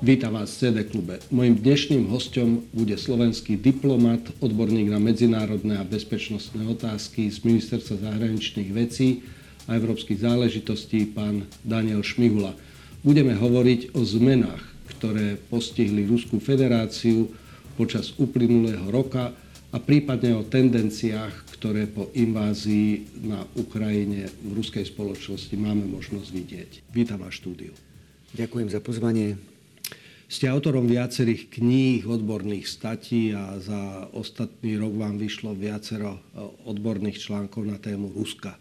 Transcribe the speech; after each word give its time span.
Vítam 0.00 0.32
vás 0.32 0.56
v 0.56 0.64
CD 0.64 0.88
klube. 0.88 1.20
Mojím 1.28 1.60
dnešným 1.60 2.08
hostom 2.08 2.64
bude 2.72 2.96
slovenský 2.96 3.60
diplomat, 3.60 4.32
odborník 4.40 4.88
na 4.88 4.96
medzinárodné 4.96 5.76
a 5.76 5.84
bezpečnostné 5.84 6.64
otázky 6.72 7.28
z 7.28 7.44
Ministerstva 7.44 8.08
zahraničných 8.08 8.72
vecí 8.72 9.20
a 9.68 9.76
európskych 9.76 10.24
záležitostí, 10.24 11.04
pán 11.12 11.44
Daniel 11.60 12.00
Šmihula. 12.00 12.56
Budeme 13.04 13.36
hovoriť 13.36 13.92
o 13.92 14.00
zmenách, 14.00 14.64
ktoré 14.96 15.36
postihli 15.36 16.08
Ruskú 16.08 16.40
federáciu 16.40 17.28
počas 17.76 18.16
uplynulého 18.16 18.88
roka 18.88 19.36
a 19.68 19.76
prípadne 19.76 20.32
o 20.32 20.48
tendenciách, 20.48 21.60
ktoré 21.60 21.84
po 21.84 22.08
invázii 22.16 23.20
na 23.28 23.44
Ukrajine 23.52 24.32
v 24.48 24.64
ruskej 24.64 24.88
spoločnosti 24.88 25.52
máme 25.60 25.84
možnosť 25.92 26.28
vidieť. 26.32 26.70
Vítam 26.88 27.20
vás 27.20 27.36
štúdiu. 27.36 27.76
Ďakujem 28.32 28.72
za 28.72 28.80
pozvanie. 28.80 29.49
Ste 30.30 30.46
autorom 30.46 30.86
viacerých 30.86 31.58
kníh, 31.58 32.06
odborných 32.06 32.70
statí 32.70 33.34
a 33.34 33.58
za 33.58 34.06
ostatný 34.14 34.78
rok 34.78 34.94
vám 34.94 35.18
vyšlo 35.18 35.58
viacero 35.58 36.14
e, 36.14 36.20
odborných 36.70 37.18
článkov 37.18 37.66
na 37.66 37.82
tému 37.82 38.14
Ruska. 38.14 38.54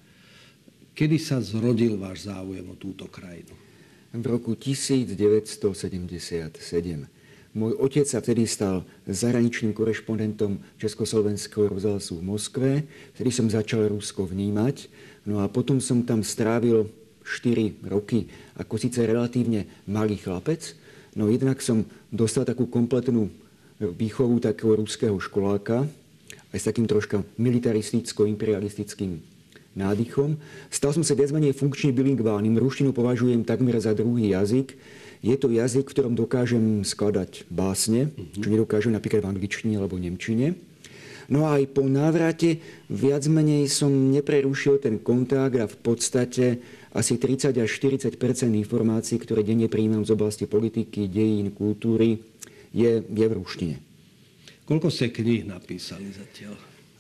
Kedy 0.98 1.22
sa 1.22 1.38
zrodil 1.38 1.94
váš 2.02 2.26
záujem 2.26 2.66
o 2.66 2.74
túto 2.74 3.06
krajinu? 3.06 3.54
V 4.10 4.26
roku 4.26 4.58
1977. 4.58 6.58
Môj 7.54 7.74
otec 7.78 8.06
sa 8.10 8.18
vtedy 8.18 8.50
stal 8.50 8.82
zahraničným 9.06 9.78
korešpondentom 9.78 10.58
Československého 10.82 11.70
rozhlasu 11.70 12.18
v 12.18 12.34
Moskve, 12.34 12.70
vtedy 13.14 13.30
som 13.30 13.46
začal 13.46 13.94
Rusko 13.94 14.26
vnímať. 14.26 14.90
No 15.30 15.38
a 15.38 15.46
potom 15.46 15.78
som 15.78 16.02
tam 16.02 16.26
strávil 16.26 16.90
4 17.22 17.94
roky 17.94 18.26
ako 18.58 18.74
síce 18.82 19.06
relatívne 19.06 19.70
malý 19.86 20.18
chlapec, 20.18 20.79
No 21.18 21.30
jednak 21.30 21.62
som 21.62 21.86
dostal 22.14 22.46
takú 22.46 22.70
kompletnú 22.70 23.30
výchovu 23.80 24.44
takého 24.44 24.76
ruského 24.78 25.16
školáka, 25.18 25.88
aj 26.52 26.60
s 26.60 26.68
takým 26.68 26.90
troška 26.90 27.22
militaristicko-imperialistickým 27.38 29.22
nádychom. 29.78 30.36
Stal 30.74 30.92
som 30.92 31.06
sa 31.06 31.14
viac 31.14 31.30
menej 31.32 31.54
funkčne 31.56 31.94
bilingválnym. 31.94 32.58
Ruštinu 32.58 32.92
považujem 32.92 33.46
takmer 33.46 33.78
za 33.78 33.94
druhý 33.94 34.34
jazyk. 34.34 34.76
Je 35.20 35.36
to 35.36 35.52
jazyk, 35.52 35.88
v 35.88 35.94
ktorom 35.94 36.14
dokážem 36.16 36.82
skladať 36.84 37.48
básne, 37.52 38.12
čo 38.40 38.48
nedokážem 38.50 38.96
napríklad 38.96 39.24
v 39.24 39.32
angličtine 39.36 39.76
alebo 39.78 40.00
nemčine. 40.00 40.56
No 41.30 41.46
a 41.46 41.62
aj 41.62 41.78
po 41.78 41.86
návrate 41.86 42.58
viac 42.90 43.30
menej 43.30 43.70
som 43.70 43.94
neprerušil 44.10 44.82
ten 44.82 44.98
kontakt 44.98 45.62
a 45.62 45.70
v 45.70 45.78
podstate 45.78 46.58
asi 46.94 47.22
30 47.22 47.54
až 47.58 47.70
40% 47.70 48.18
informácií, 48.54 49.22
ktoré 49.22 49.46
denne 49.46 49.70
príjmam 49.70 50.02
z 50.02 50.14
oblasti 50.14 50.50
politiky, 50.50 51.06
dejín, 51.06 51.54
kultúry, 51.54 52.22
je, 52.74 53.02
je 53.06 53.26
v 53.26 53.34
ruštine. 53.34 53.78
Koľko 54.66 54.94
ste 54.94 55.10
kníh 55.10 55.46
napísali 55.46 56.10
zatiaľ? 56.14 56.58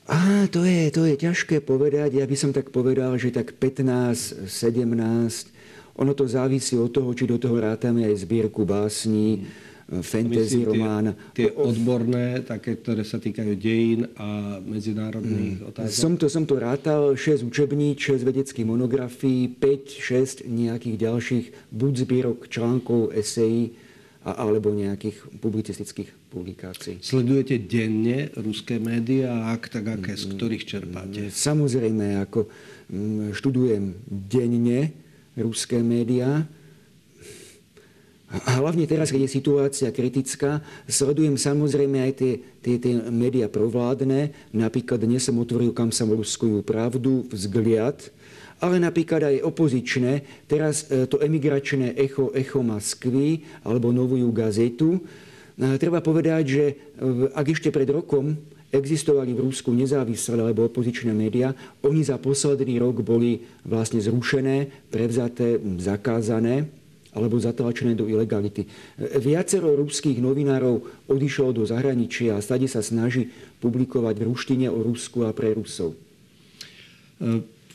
Á, 0.10 0.50
to 0.50 0.66
je, 0.66 0.90
to 0.90 1.06
je 1.06 1.16
ťažké 1.22 1.62
povedať. 1.62 2.18
Ja 2.18 2.26
by 2.26 2.34
som 2.34 2.50
tak 2.50 2.74
povedal, 2.74 3.14
že 3.22 3.30
tak 3.30 3.62
15, 3.62 4.50
17. 4.50 6.02
Ono 6.02 6.12
to 6.18 6.26
závisí 6.26 6.74
od 6.74 6.90
toho, 6.90 7.14
či 7.14 7.30
do 7.30 7.38
toho 7.38 7.62
rátame 7.62 8.10
aj 8.10 8.26
zbierku 8.26 8.66
básní, 8.66 9.46
hmm 9.46 9.69
fantasy 9.90 10.62
Myslím, 10.62 10.70
román. 10.70 11.06
Tie, 11.34 11.50
tie 11.50 11.50
odborné, 11.50 12.46
také, 12.46 12.78
ktoré 12.78 13.02
sa 13.02 13.18
týkajú 13.18 13.54
dejín 13.58 14.06
a 14.22 14.62
medzinárodných 14.62 15.66
mm. 15.66 15.70
otázok? 15.74 15.90
Som 15.90 16.14
to, 16.22 16.30
som 16.30 16.46
to 16.46 16.62
rátal, 16.62 17.18
6 17.18 17.42
učební, 17.42 17.98
6 17.98 18.22
vedeckých 18.22 18.68
monografií, 18.70 19.50
5, 19.50 20.46
6 20.46 20.46
nejakých 20.46 20.96
ďalších 21.10 21.46
buď 21.74 21.94
zbierok 22.06 22.40
článkov, 22.46 23.18
esejí, 23.18 23.74
a, 24.22 24.46
alebo 24.46 24.70
nejakých 24.76 25.42
publicistických 25.42 26.30
publikácií. 26.30 27.02
Sledujete 27.02 27.58
denne 27.58 28.30
ruské 28.38 28.78
médiá 28.78 29.50
a 29.50 29.58
ak 29.58 29.74
tak 29.74 29.90
aké, 29.90 30.14
z 30.14 30.38
ktorých 30.38 30.64
čerpáte? 30.70 31.22
Samozrejme, 31.34 32.22
ako 32.30 32.46
mm, 32.92 33.34
študujem 33.34 33.98
denne 34.06 34.94
ruské 35.34 35.82
médiá, 35.82 36.46
a 38.30 38.62
hlavne 38.62 38.86
teraz, 38.86 39.10
keď 39.10 39.26
je 39.26 39.38
situácia 39.42 39.90
kritická, 39.90 40.62
sledujem 40.86 41.34
samozrejme 41.34 41.98
aj 41.98 42.14
tie, 42.14 42.34
tie, 42.62 42.76
tie 42.78 42.94
médiá 43.10 43.50
provládne. 43.50 44.54
Napríklad 44.54 45.02
dnes 45.02 45.26
som 45.26 45.42
otvoril 45.42 45.74
kam 45.74 45.90
samoruskujú 45.90 46.62
pravdu, 46.62 47.26
vzgliad, 47.34 48.14
ale 48.62 48.78
napríklad 48.78 49.34
aj 49.34 49.42
opozičné. 49.50 50.46
Teraz 50.46 50.86
e, 50.94 51.10
to 51.10 51.18
emigračné 51.18 51.98
echo, 51.98 52.30
echo 52.38 52.62
Moskvy 52.62 53.42
alebo 53.66 53.90
novú 53.90 54.22
gazetu. 54.30 55.02
Treba 55.58 55.98
povedať, 55.98 56.44
že 56.46 56.66
e, 56.70 56.74
ak 57.34 57.50
ešte 57.50 57.74
pred 57.74 57.90
rokom 57.90 58.38
existovali 58.70 59.34
v 59.34 59.50
Rusku 59.50 59.74
nezávislé 59.74 60.38
alebo 60.38 60.70
opozičné 60.70 61.10
médiá, 61.18 61.58
oni 61.82 62.06
za 62.06 62.22
posledný 62.22 62.78
rok 62.78 63.02
boli 63.02 63.42
vlastne 63.66 63.98
zrušené, 63.98 64.70
prevzaté, 64.94 65.58
zakázané 65.82 66.70
alebo 67.14 67.42
zatlačené 67.42 67.98
do 67.98 68.06
ilegality. 68.06 68.70
Viacero 69.18 69.74
ruských 69.74 70.22
novinárov 70.22 71.10
odišlo 71.10 71.56
do 71.56 71.64
zahraničia 71.66 72.38
a 72.38 72.44
stade 72.44 72.70
sa 72.70 72.86
snaží 72.86 73.34
publikovať 73.60 74.16
v 74.22 74.28
ruštine 74.30 74.68
o 74.70 74.80
Rusku 74.86 75.26
a 75.26 75.34
pre 75.34 75.58
Rusov. 75.58 75.98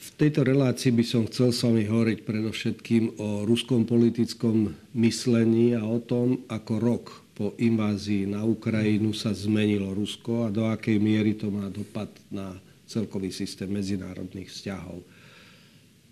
V 0.05 0.11
tejto 0.15 0.47
relácii 0.47 0.94
by 0.94 1.05
som 1.05 1.27
chcel 1.27 1.50
s 1.50 1.67
vami 1.67 1.84
hovoriť 1.91 2.19
predovšetkým 2.23 3.19
o 3.19 3.43
ruskom 3.43 3.83
politickom 3.83 4.71
myslení 4.94 5.75
a 5.75 5.83
o 5.83 5.99
tom, 5.99 6.47
ako 6.47 6.73
rok 6.78 7.05
po 7.34 7.59
invázii 7.59 8.31
na 8.31 8.47
Ukrajinu 8.47 9.11
sa 9.11 9.34
zmenilo 9.34 9.91
Rusko 9.91 10.47
a 10.47 10.55
do 10.55 10.71
akej 10.71 11.03
miery 11.03 11.34
to 11.34 11.50
má 11.50 11.67
dopad 11.67 12.06
na 12.31 12.55
celkový 12.87 13.34
systém 13.34 13.67
medzinárodných 13.67 14.55
vzťahov. 14.55 15.03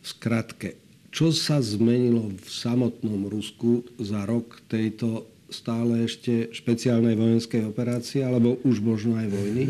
Skratke, 0.02 0.91
čo 1.12 1.28
sa 1.28 1.60
zmenilo 1.60 2.32
v 2.32 2.48
samotnom 2.48 3.28
Rusku 3.28 3.84
za 4.00 4.24
rok 4.24 4.64
tejto 4.66 5.28
stále 5.52 6.08
ešte 6.08 6.48
špeciálnej 6.56 7.12
vojenskej 7.12 7.68
operácie, 7.68 8.24
alebo 8.24 8.56
už 8.64 8.80
možno 8.80 9.20
aj 9.20 9.28
vojny? 9.28 9.62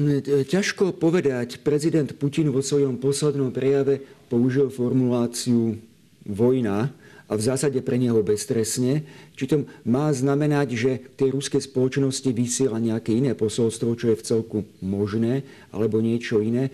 Ťažko 0.47 0.95
povedať. 0.95 1.59
Prezident 1.67 2.07
Putin 2.15 2.55
vo 2.55 2.63
svojom 2.63 3.03
poslednom 3.03 3.51
prejave 3.51 3.99
použil 4.31 4.71
formuláciu 4.71 5.77
vojna 6.23 6.95
a 7.27 7.33
v 7.35 7.43
zásade 7.43 7.83
pre 7.83 7.99
neho 7.99 8.23
beztresne. 8.23 9.03
Či 9.35 9.45
to 9.51 9.57
má 9.83 10.15
znamenať, 10.15 10.69
že 10.79 11.03
tej 11.19 11.35
ruskej 11.35 11.67
spoločnosti 11.67 12.31
vysiela 12.31 12.79
nejaké 12.79 13.19
iné 13.19 13.35
posolstvo, 13.35 13.99
čo 13.99 14.15
je 14.15 14.21
v 14.23 14.27
celku 14.27 14.59
možné, 14.79 15.43
alebo 15.75 15.99
niečo 15.99 16.39
iné, 16.39 16.71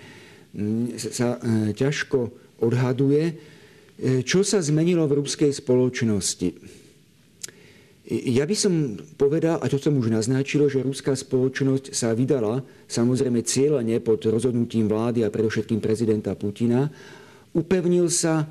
sa 1.01 1.41
e, 1.41 1.73
ťažko 1.73 2.29
odhaduje. 2.61 3.57
E, 3.99 4.23
čo 4.23 4.47
sa 4.47 4.63
zmenilo 4.63 5.11
v 5.11 5.19
ruskej 5.19 5.51
spoločnosti? 5.51 6.55
Ja 8.09 8.49
by 8.49 8.57
som 8.57 8.97
povedal, 9.21 9.61
a 9.61 9.69
to 9.69 9.77
som 9.77 9.93
už 10.01 10.09
naznačil, 10.09 10.65
že 10.73 10.81
ruská 10.81 11.13
spoločnosť 11.13 11.93
sa 11.93 12.17
vydala 12.17 12.65
samozrejme 12.89 13.45
cieľene 13.45 14.01
pod 14.01 14.25
rozhodnutím 14.25 14.89
vlády 14.89 15.29
a 15.29 15.35
predovšetkým 15.35 15.77
prezidenta 15.77 16.33
Putina. 16.33 16.89
Upevnil 17.53 18.09
sa 18.09 18.49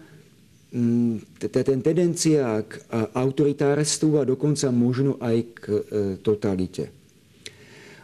mm, 0.70 1.42
ten 1.42 1.80
tendencia 1.82 2.62
k 2.62 2.86
autoritárstvu 3.18 4.22
a 4.22 4.28
dokonca 4.30 4.70
možno 4.70 5.18
aj 5.18 5.38
k 5.58 5.64
e, 5.66 5.82
totalite. 6.22 6.94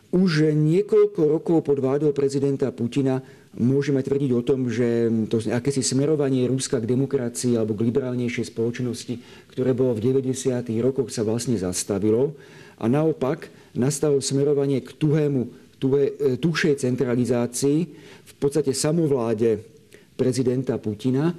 Už 0.10 0.54
niekoľko 0.58 1.22
rokov 1.38 1.70
pod 1.70 1.78
vládou 1.78 2.18
prezidenta 2.18 2.74
Putina 2.74 3.22
môžeme 3.58 4.02
tvrdiť 4.02 4.32
o 4.34 4.42
tom, 4.42 4.66
že 4.70 5.10
to 5.30 5.38
akési 5.54 5.86
smerovanie 5.86 6.50
Ruska 6.50 6.82
k 6.82 6.90
demokracii 6.90 7.54
alebo 7.54 7.78
k 7.78 7.86
liberálnejšej 7.86 8.50
spoločnosti, 8.50 9.14
ktoré 9.54 9.78
bolo 9.78 9.94
v 9.94 10.14
90. 10.14 10.66
rokoch, 10.82 11.14
sa 11.14 11.22
vlastne 11.22 11.54
zastavilo 11.58 12.34
a 12.82 12.90
naopak 12.90 13.54
nastalo 13.78 14.18
smerovanie 14.22 14.82
k 14.82 14.90
tuhému, 14.98 15.42
tuhé, 15.78 16.18
e, 16.18 16.38
tušej 16.42 16.82
centralizácii, 16.82 17.80
v 18.24 18.34
podstate 18.42 18.74
samovláde 18.74 19.62
prezidenta 20.18 20.82
Putina. 20.82 21.34
E, 21.34 21.36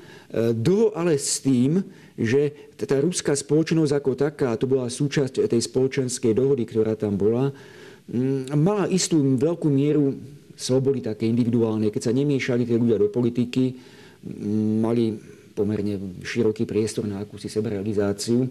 dlho 0.55 0.95
ale 0.95 1.19
s 1.19 1.43
tým, 1.43 1.83
že 2.15 2.71
tá 2.79 3.03
ruská 3.03 3.35
spoločnosť 3.35 3.91
ako 3.91 4.13
taká, 4.15 4.55
to 4.55 4.71
bola 4.71 4.87
súčasť 4.87 5.51
tej 5.51 5.63
spoločenskej 5.67 6.31
dohody, 6.31 6.63
ktorá 6.63 6.95
tam 6.95 7.19
bola, 7.19 7.51
mala 8.55 8.85
istú 8.87 9.19
veľkú 9.19 9.67
mieru 9.67 10.15
slobody 10.55 11.03
také 11.03 11.27
individuálne, 11.27 11.91
keď 11.91 12.11
sa 12.11 12.17
nemiešali 12.17 12.65
tie 12.65 12.79
ľudia 12.79 12.99
do 12.99 13.11
politiky, 13.11 13.75
mali 14.81 15.15
pomerne 15.55 16.19
široký 16.25 16.67
priestor 16.67 17.07
na 17.07 17.23
akúsi 17.23 17.47
seberealizáciu. 17.47 18.43
E, 18.43 18.49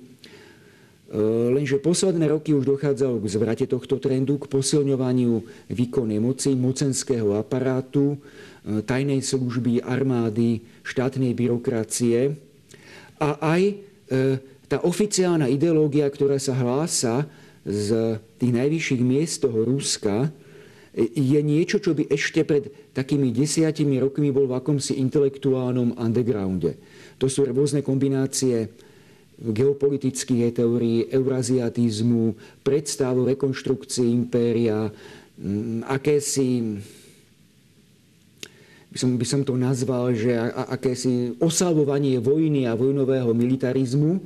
lenže 1.52 1.84
posledné 1.84 2.32
roky 2.32 2.56
už 2.56 2.64
dochádzalo 2.64 3.20
k 3.20 3.28
zvrate 3.28 3.66
tohto 3.68 4.00
trendu, 4.00 4.40
k 4.40 4.48
posilňovaniu 4.48 5.44
výkonnej 5.68 6.24
moci, 6.24 6.56
mocenského 6.56 7.36
aparátu, 7.36 8.16
e, 8.16 8.18
tajnej 8.82 9.20
služby, 9.20 9.84
armády, 9.84 10.64
štátnej 10.88 11.36
byrokracie 11.36 12.40
a 13.20 13.30
aj 13.44 13.62
e, 13.62 13.74
tá 14.72 14.80
oficiálna 14.82 15.52
ideológia, 15.52 16.08
ktorá 16.08 16.40
sa 16.40 16.56
hlása 16.56 17.28
z 17.68 18.18
tých 18.40 18.52
najvyšších 18.52 19.02
miest 19.04 19.44
toho 19.44 19.64
Ruska 19.68 20.32
je 20.94 21.42
niečo, 21.42 21.82
čo 21.82 21.98
by 21.98 22.06
ešte 22.06 22.46
pred 22.46 22.70
takými 22.94 23.34
desiatimi 23.34 23.98
rokmi 23.98 24.30
bol 24.30 24.46
v 24.46 24.62
akomsi 24.62 25.02
intelektuálnom 25.02 25.98
undergrounde. 25.98 26.78
To 27.18 27.26
sú 27.26 27.50
rôzne 27.50 27.82
kombinácie 27.82 28.70
geopolitických 29.42 30.54
teórií, 30.54 31.10
euraziatizmu, 31.10 32.38
predstav 32.62 33.18
o 33.18 33.26
impéria, 34.06 34.94
mm, 35.42 35.90
akési 35.90 36.78
by 38.94 38.98
som, 39.02 39.10
by 39.18 39.26
som 39.26 39.42
to 39.42 39.58
nazval, 39.58 40.14
že 40.14 40.38
akési 40.70 41.34
oslavovanie 41.42 42.22
vojny 42.22 42.70
a 42.70 42.78
vojnového 42.78 43.34
militarizmu, 43.34 44.22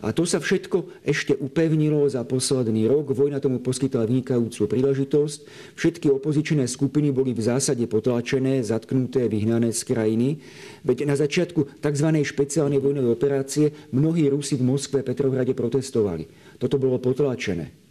a 0.00 0.16
to 0.16 0.24
sa 0.24 0.40
všetko 0.40 1.04
ešte 1.04 1.36
upevnilo 1.36 2.08
za 2.08 2.24
posledný 2.24 2.88
rok. 2.88 3.12
Vojna 3.12 3.36
tomu 3.36 3.60
poskytla 3.60 4.08
vynikajúcu 4.08 4.64
príležitosť. 4.64 5.38
Všetky 5.76 6.08
opozičné 6.08 6.64
skupiny 6.64 7.12
boli 7.12 7.36
v 7.36 7.44
zásade 7.44 7.84
potlačené, 7.84 8.64
zatknuté, 8.64 9.28
vyhnané 9.28 9.76
z 9.76 9.84
krajiny. 9.84 10.40
Veď 10.88 11.04
na 11.04 11.20
začiatku 11.20 11.84
tzv. 11.84 12.08
špeciálnej 12.24 12.80
vojnovej 12.80 13.12
operácie 13.12 13.66
mnohí 13.92 14.24
Rusi 14.32 14.56
v 14.56 14.64
Moskve 14.64 15.04
a 15.04 15.06
Petrohrade 15.06 15.52
protestovali. 15.52 16.24
Toto 16.56 16.80
bolo 16.80 16.96
potlačené. 16.96 17.90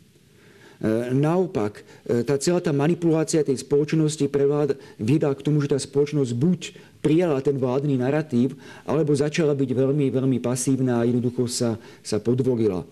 E, 0.80 1.12
naopak, 1.12 1.84
e, 2.08 2.24
tá 2.24 2.40
celá 2.40 2.64
tá 2.64 2.72
manipulácia 2.72 3.44
tej 3.44 3.60
spoločnosti 3.60 4.24
preváda, 4.32 4.80
viedla 4.96 5.36
k 5.36 5.44
tomu, 5.44 5.60
že 5.60 5.76
tá 5.76 5.78
spoločnosť 5.78 6.32
buď 6.32 6.60
prijala 7.00 7.40
ten 7.40 7.56
vládny 7.56 8.00
narratív, 8.00 8.60
alebo 8.84 9.16
začala 9.16 9.56
byť 9.56 9.70
veľmi, 9.72 10.12
veľmi 10.12 10.38
pasívna 10.44 11.00
a 11.00 11.08
jednoducho 11.08 11.48
sa, 11.48 11.80
sa 12.04 12.20
podvolila. 12.20 12.84
E, 12.84 12.86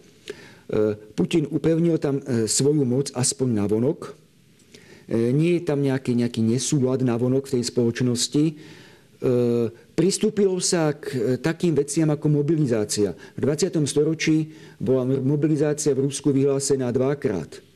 Putin 1.16 1.48
upevnil 1.52 2.00
tam 2.00 2.20
e, 2.24 2.48
svoju 2.48 2.84
moc 2.88 3.12
aspoň 3.12 3.50
na 3.52 3.66
vonok. 3.68 4.12
E, 5.08 5.32
nie 5.36 5.60
je 5.60 5.68
tam 5.68 5.84
nejaký, 5.84 6.16
nejaký 6.16 6.40
nesúlad 6.44 7.04
na 7.04 7.20
vonok 7.20 7.48
v 7.48 7.60
tej 7.60 7.64
spoločnosti. 7.68 8.46
Pristúpilo 9.98 10.62
sa 10.62 10.94
k 10.94 11.42
takým 11.42 11.74
veciam 11.74 12.06
ako 12.14 12.30
mobilizácia. 12.30 13.18
V 13.34 13.50
20. 13.50 13.82
storočí 13.90 14.54
bola 14.78 15.10
mobilizácia 15.10 15.90
v 15.98 16.06
Rusku 16.06 16.30
vyhlásená 16.30 16.94
dvakrát 16.94 17.67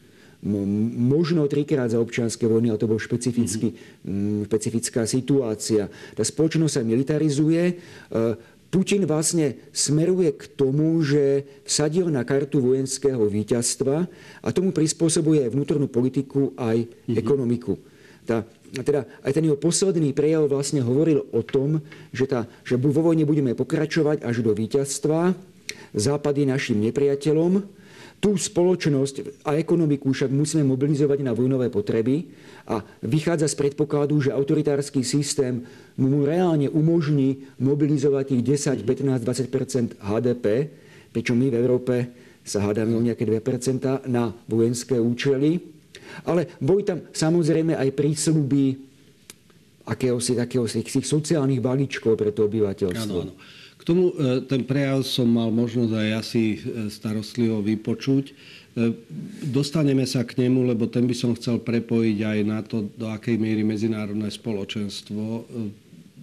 možno 0.42 1.46
trikrát 1.46 1.94
za 1.94 2.02
občianske 2.02 2.50
vojny, 2.50 2.74
ale 2.74 2.82
to 2.82 2.90
bol 2.90 2.98
špecifický, 2.98 3.78
mm-hmm. 3.78 4.50
špecifická 4.50 5.06
situácia. 5.06 5.86
Tá 6.18 6.24
spoločnosť 6.26 6.82
sa 6.82 6.82
militarizuje. 6.82 7.62
E, 7.62 7.74
Putin 8.74 9.06
vlastne 9.06 9.60
smeruje 9.70 10.34
k 10.34 10.44
tomu, 10.58 10.98
že 11.06 11.46
vsadil 11.68 12.10
na 12.10 12.26
kartu 12.26 12.58
vojenského 12.58 13.22
víťazstva 13.22 14.10
a 14.42 14.48
tomu 14.50 14.74
prispôsobuje 14.74 15.46
aj 15.46 15.54
vnútornú 15.54 15.86
politiku, 15.86 16.58
aj 16.58 16.90
mm-hmm. 16.90 17.16
ekonomiku. 17.22 17.74
Tá, 18.26 18.48
teda 18.72 19.06
aj 19.22 19.32
ten 19.36 19.46
jeho 19.46 19.60
posledný 19.60 20.16
prejav 20.16 20.50
vlastne 20.50 20.82
hovoril 20.82 21.28
o 21.36 21.42
tom, 21.46 21.86
že, 22.16 22.26
tá, 22.26 22.50
že 22.66 22.82
vo 22.82 22.90
vojne 22.90 23.28
budeme 23.30 23.54
pokračovať 23.54 24.26
až 24.26 24.42
do 24.42 24.58
víťazstva. 24.58 25.38
Západ 25.92 26.34
je 26.40 26.46
našim 26.48 26.80
nepriateľom, 26.80 27.81
tú 28.22 28.38
spoločnosť 28.38 29.44
a 29.50 29.58
ekonomiku 29.58 30.14
však 30.14 30.30
musíme 30.30 30.62
mobilizovať 30.62 31.26
na 31.26 31.34
vojnové 31.34 31.74
potreby 31.74 32.30
a 32.70 32.86
vychádza 33.02 33.50
z 33.50 33.58
predpokladu, 33.58 34.22
že 34.22 34.30
autoritársky 34.30 35.02
systém 35.02 35.66
mu 35.98 36.22
reálne 36.22 36.70
umožní 36.70 37.50
mobilizovať 37.58 38.38
tých 38.38 38.86
10, 38.86 38.86
15, 38.86 39.26
20 39.26 39.98
HDP, 39.98 40.46
pričom 41.10 41.34
my 41.34 41.50
v 41.50 41.58
Európe 41.58 41.96
sa 42.46 42.62
hádame 42.62 42.94
o 42.94 43.02
nejaké 43.02 43.26
2 43.26 44.06
na 44.06 44.30
vojenské 44.46 45.02
účely. 45.02 45.58
Ale 46.22 46.46
boli 46.62 46.86
tam 46.86 47.02
samozrejme 47.10 47.74
aj 47.74 47.90
prísľuby 47.98 48.64
akéhosi, 49.90 50.38
takéhosi 50.38 50.86
sociálnych 50.86 51.64
balíčkov 51.64 52.14
pre 52.20 52.30
to 52.30 52.46
obyvateľstvo. 52.46 53.18
Ano, 53.18 53.34
ano. 53.34 53.61
K 53.82 53.84
tomu 53.84 54.14
e, 54.14 54.46
ten 54.46 54.62
prejav 54.62 55.02
som 55.02 55.26
mal 55.26 55.50
možnosť 55.50 55.90
aj 55.90 56.10
asi 56.22 56.44
e, 56.54 56.88
starostlivo 56.94 57.66
vypočuť. 57.66 58.30
E, 58.30 58.34
dostaneme 59.50 60.06
sa 60.06 60.22
k 60.22 60.38
nemu, 60.46 60.70
lebo 60.70 60.86
ten 60.86 61.10
by 61.10 61.18
som 61.18 61.34
chcel 61.34 61.58
prepojiť 61.58 62.18
aj 62.22 62.40
na 62.46 62.62
to, 62.62 62.86
do 62.94 63.10
akej 63.10 63.42
miery 63.42 63.66
medzinárodné 63.66 64.30
spoločenstvo 64.30 65.50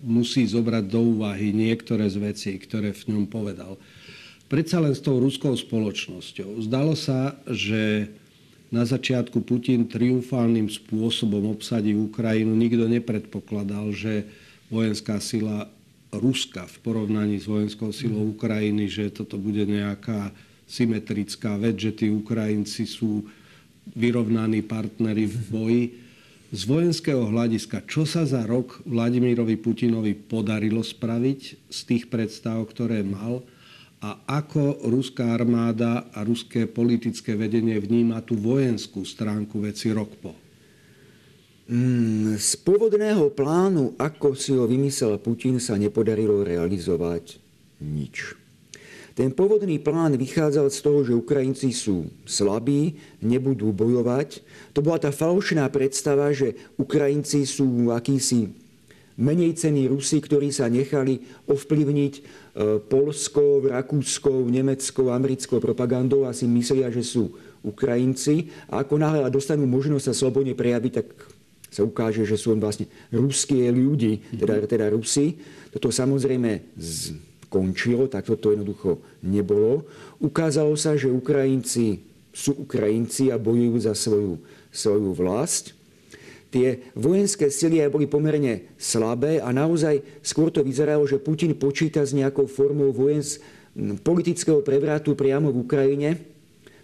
musí 0.06 0.46
zobrať 0.46 0.84
do 0.86 1.18
úvahy 1.18 1.50
niektoré 1.50 2.06
z 2.06 2.22
vecí, 2.22 2.54
ktoré 2.54 2.94
v 2.94 3.02
ňom 3.10 3.26
povedal. 3.26 3.74
Predsa 4.46 4.78
len 4.78 4.94
s 4.94 5.02
tou 5.02 5.18
ruskou 5.18 5.52
spoločnosťou. 5.58 6.62
Zdalo 6.62 6.94
sa, 6.94 7.36
že 7.50 8.08
na 8.70 8.84
začiatku 8.84 9.42
Putin 9.42 9.88
triumfálnym 9.88 10.70
spôsobom 10.70 11.52
obsadí 11.52 11.96
Ukrajinu. 11.96 12.52
Nikto 12.54 12.86
nepredpokladal, 12.86 13.92
že 13.92 14.28
vojenská 14.68 15.18
sila 15.18 15.68
Ruska 16.08 16.64
v 16.64 16.76
porovnaní 16.80 17.36
s 17.36 17.44
vojenskou 17.44 17.92
silou 17.92 18.24
mhm. 18.24 18.32
Ukrajiny, 18.36 18.84
že 18.88 19.12
toto 19.12 19.36
bude 19.36 19.64
nejaká 19.68 20.32
symetrická 20.68 21.56
vec, 21.56 21.80
že 21.80 21.92
tí 21.92 22.06
Ukrajinci 22.12 22.84
sú 22.84 23.24
vyrovnaní 23.96 24.60
partnery 24.64 25.28
v 25.28 25.36
mhm. 25.36 25.48
boji. 25.52 25.84
Z 26.48 26.64
vojenského 26.64 27.28
hľadiska, 27.28 27.84
čo 27.84 28.08
sa 28.08 28.24
za 28.24 28.48
rok 28.48 28.80
Vladimírovi 28.88 29.60
Putinovi 29.60 30.16
podarilo 30.16 30.80
spraviť 30.80 31.40
z 31.68 31.80
tých 31.84 32.08
predstav, 32.08 32.64
ktoré 32.72 33.04
mal 33.04 33.44
a 34.00 34.16
ako 34.24 34.80
ruská 34.88 35.34
armáda 35.34 36.08
a 36.14 36.24
ruské 36.24 36.64
politické 36.64 37.34
vedenie 37.34 37.76
vníma 37.76 38.24
tú 38.24 38.38
vojenskú 38.38 39.04
stránku 39.04 39.60
veci 39.60 39.92
rok 39.92 40.08
po? 40.22 40.47
Mm, 41.68 42.40
z 42.40 42.56
pôvodného 42.64 43.28
plánu, 43.28 43.92
ako 44.00 44.32
si 44.32 44.56
ho 44.56 44.64
vymyslel 44.64 45.20
Putin, 45.20 45.60
sa 45.60 45.76
nepodarilo 45.76 46.40
realizovať 46.40 47.36
nič. 47.84 48.32
Ten 49.12 49.36
pôvodný 49.36 49.76
plán 49.76 50.16
vychádzal 50.16 50.72
z 50.72 50.78
toho, 50.80 51.04
že 51.04 51.12
Ukrajinci 51.12 51.76
sú 51.76 52.08
slabí, 52.24 52.96
nebudú 53.20 53.68
bojovať. 53.76 54.40
To 54.72 54.80
bola 54.80 54.96
tá 54.96 55.12
falošná 55.12 55.68
predstava, 55.68 56.32
že 56.32 56.56
Ukrajinci 56.80 57.44
sú 57.44 57.92
akýsi 57.92 58.48
menej 59.18 59.58
cení 59.58 59.90
Rusi, 59.90 60.22
ktorí 60.24 60.48
sa 60.54 60.70
nechali 60.70 61.20
ovplyvniť 61.50 62.14
e, 62.16 62.22
polskou, 62.80 63.66
rakúskou, 63.66 64.46
nemeckou, 64.46 65.10
americkou 65.10 65.58
propagandou 65.58 66.24
a 66.24 66.32
si 66.32 66.46
myslia, 66.46 66.88
že 66.88 67.02
sú 67.04 67.34
Ukrajinci. 67.66 68.54
A 68.70 68.86
ako 68.86 69.02
náhle 69.02 69.26
dostanú 69.28 69.66
možnosť 69.66 70.04
sa 70.08 70.14
slobodne 70.14 70.54
prejaviť, 70.54 70.92
tak 70.94 71.06
sa 71.68 71.84
ukáže, 71.84 72.24
že 72.24 72.40
sú 72.40 72.56
vlastne 72.56 72.88
ruské 73.12 73.68
ľudí, 73.68 74.24
teda, 74.40 74.64
teda 74.64 74.86
Rusi. 74.88 75.36
Toto 75.68 75.92
samozrejme 75.92 76.74
skončilo, 76.80 78.08
tak 78.08 78.24
toto 78.24 78.52
jednoducho 78.52 79.00
nebolo. 79.24 79.84
Ukázalo 80.20 80.72
sa, 80.80 80.96
že 80.96 81.12
Ukrajinci 81.12 82.08
sú 82.38 82.54
Ukrajinci 82.62 83.34
a 83.34 83.36
bojujú 83.40 83.76
za 83.82 83.98
svoju, 83.98 84.38
svoju 84.70 85.10
vlast. 85.10 85.74
Tie 86.48 86.80
vojenské 86.96 87.50
sily 87.52 87.84
boli 87.92 88.08
pomerne 88.08 88.72
slabé 88.80 89.42
a 89.42 89.52
naozaj 89.52 90.00
skôr 90.24 90.48
to 90.48 90.64
vyzeralo, 90.64 91.04
že 91.04 91.20
Putin 91.20 91.52
počíta 91.58 92.00
s 92.00 92.16
nejakou 92.16 92.48
formou 92.48 92.88
vojens, 92.94 93.42
politického 94.00 94.64
prevratu 94.64 95.12
priamo 95.12 95.52
v 95.52 95.60
Ukrajine, 95.66 96.10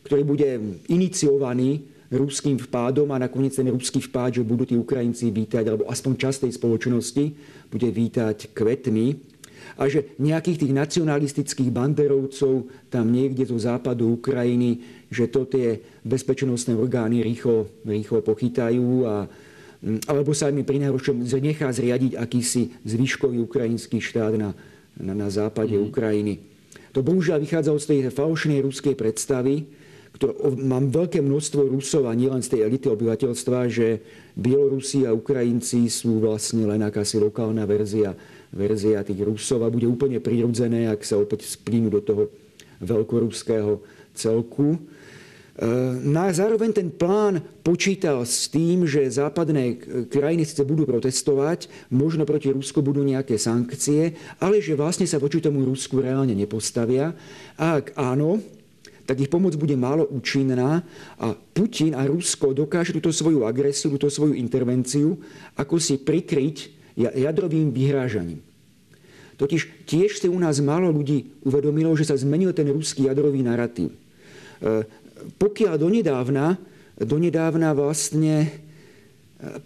ktorý 0.05 0.23
bude 0.27 0.51
iniciovaný 0.93 1.94
ruským 2.15 2.57
vpádom 2.57 3.11
a 3.11 3.19
nakoniec 3.19 3.59
ten 3.59 3.69
ruský 3.69 4.01
vpád, 4.01 4.41
že 4.41 4.47
budú 4.47 4.65
tí 4.65 4.79
Ukrajinci 4.79 5.29
vítať, 5.35 5.67
alebo 5.67 5.91
aspoň 5.91 6.13
časť 6.17 6.39
tej 6.47 6.53
spoločnosti 6.57 7.25
bude 7.69 7.89
vítať 7.91 8.55
kvetmi 8.55 9.35
a 9.75 9.91
že 9.91 10.15
nejakých 10.23 10.67
tých 10.67 10.73
nacionalistických 10.77 11.71
banderovcov 11.75 12.71
tam 12.93 13.11
niekde 13.11 13.49
zo 13.49 13.59
západu 13.59 14.15
Ukrajiny, 14.21 14.79
že 15.11 15.27
to 15.27 15.49
tie 15.49 15.83
bezpečnostné 16.07 16.79
orgány 16.79 17.25
rýchlo, 17.25 17.67
rýchlo 17.83 18.23
pochytajú 18.23 18.87
a 19.09 19.15
mm, 19.83 20.07
alebo 20.07 20.31
sa 20.37 20.55
mi 20.55 20.63
pri 20.63 20.79
najhoršom 20.87 21.27
nechá 21.43 21.71
zriadiť 21.75 22.15
akýsi 22.15 22.87
zvyškový 22.87 23.43
ukrajinský 23.43 23.99
štát 23.99 24.39
na, 24.39 24.51
na, 24.95 25.13
na 25.17 25.29
západe 25.33 25.75
mm. 25.75 25.83
Ukrajiny. 25.91 26.35
To 26.95 27.03
bohužiaľ 27.03 27.43
vychádzalo 27.43 27.79
z 27.83 27.87
tej 27.91 28.01
falošnej 28.15 28.63
ruskej 28.63 28.95
predstavy, 28.95 29.67
ktoré, 30.15 30.33
mám 30.63 30.95
veľké 30.95 31.19
množstvo 31.19 31.75
Rusov 31.75 32.07
a 32.07 32.15
nielen 32.15 32.39
z 32.39 32.55
tej 32.55 32.61
elity 32.71 32.87
obyvateľstva, 32.87 33.59
že 33.67 33.99
Bielorusi 34.39 35.03
a 35.07 35.15
Ukrajinci 35.15 35.91
sú 35.91 36.23
vlastne 36.23 36.71
len 36.71 36.87
akási 36.87 37.19
lokálna 37.19 37.67
verzia, 37.67 38.15
verzia 38.55 39.03
tých 39.03 39.27
Rusov 39.27 39.67
a 39.67 39.75
bude 39.75 39.91
úplne 39.91 40.23
prirodzené, 40.23 40.87
ak 40.87 41.03
sa 41.03 41.19
opäť 41.19 41.51
splínu 41.51 41.91
do 41.91 41.99
toho 41.99 42.23
veľkoruského 42.79 43.83
celku. 44.15 44.79
No 46.03 46.19
a 46.27 46.35
zároveň 46.35 46.75
ten 46.75 46.91
plán 46.91 47.39
počítal 47.63 48.27
s 48.27 48.51
tým, 48.51 48.91
že 48.91 49.07
západné 49.07 49.79
krajiny 50.11 50.43
sice 50.43 50.67
budú 50.67 50.83
protestovať, 50.83 51.71
možno 51.95 52.27
proti 52.27 52.51
Rusku 52.51 52.83
budú 52.83 53.07
nejaké 53.07 53.39
sankcie, 53.39 54.19
ale 54.43 54.59
že 54.59 54.75
vlastne 54.75 55.07
sa 55.07 55.23
voči 55.23 55.39
tomu 55.39 55.63
Rusku 55.63 56.03
reálne 56.03 56.35
nepostavia. 56.35 57.15
A 57.55 57.79
ak 57.79 57.95
áno, 57.95 58.43
tak 59.05 59.21
ich 59.21 59.29
pomoc 59.29 59.53
bude 59.61 59.77
málo 59.77 60.09
účinná 60.09 60.81
a 61.21 61.37
Putin 61.37 61.93
a 61.93 62.09
Rusko 62.09 62.57
dokážu 62.57 62.97
túto 62.97 63.13
svoju 63.13 63.45
agresiu, 63.45 63.93
túto 63.93 64.09
svoju 64.09 64.33
intervenciu 64.33 65.21
ako 65.61 65.77
si 65.77 66.01
prikryť 66.01 66.73
jadrovým 66.97 67.75
vyhrážaním. 67.75 68.41
Totiž 69.35 69.85
tiež 69.85 70.23
si 70.23 70.27
u 70.31 70.39
nás 70.39 70.63
málo 70.63 70.95
ľudí 70.95 71.35
uvedomilo, 71.43 71.91
že 71.99 72.07
sa 72.07 72.15
zmenil 72.15 72.55
ten 72.55 72.71
ruský 72.71 73.11
jadrový 73.11 73.43
narratív. 73.43 73.91
E, 73.91 73.97
pokiaľ 75.43 75.75
donedávna, 75.75 76.55
donedávna 77.03 77.75
vlastne 77.75 78.47
e, 78.47 78.49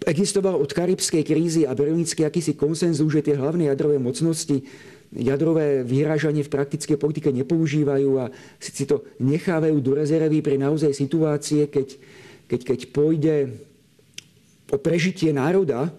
existoval 0.09 0.57
od 0.57 0.73
karibskej 0.73 1.21
krízy 1.21 1.61
a 1.69 1.77
berlínsky 1.77 2.25
akýsi 2.25 2.57
konsenzus, 2.57 3.13
že 3.13 3.29
tie 3.29 3.37
hlavné 3.37 3.69
jadrové 3.69 4.01
mocnosti 4.01 4.65
jadrové 5.13 5.81
vyhrážanie 5.81 6.45
v 6.45 6.53
praktickej 6.53 6.97
politike 7.01 7.33
nepoužívajú 7.33 8.09
a 8.21 8.29
si 8.61 8.85
to 8.85 9.01
nechávajú 9.17 9.77
do 9.81 9.97
rezervy 9.97 10.45
pre 10.45 10.55
naozaj 10.61 10.93
situácie, 10.93 11.65
keď, 11.65 11.97
keď, 12.45 12.59
keď 12.73 12.79
pôjde 12.93 13.35
o 14.69 14.77
prežitie 14.77 15.33
národa, 15.33 15.89
e, 15.89 15.91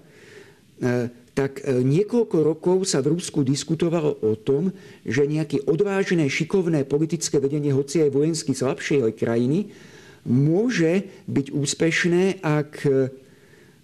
tak 1.34 1.62
e, 1.62 1.82
niekoľko 1.82 2.36
rokov 2.38 2.78
sa 2.86 3.02
v 3.02 3.18
Rusku 3.18 3.42
diskutovalo 3.42 4.14
o 4.22 4.38
tom, 4.38 4.70
že 5.02 5.26
nejaké 5.26 5.66
odvážené, 5.66 6.30
šikovné 6.30 6.86
politické 6.86 7.42
vedenie, 7.42 7.74
hoci 7.74 8.06
aj 8.06 8.14
vojensky 8.14 8.54
slabšej 8.54 9.18
krajiny, 9.18 9.74
môže 10.22 11.10
byť 11.26 11.46
úspešné, 11.50 12.46
ak 12.46 12.70
e, 12.86 12.90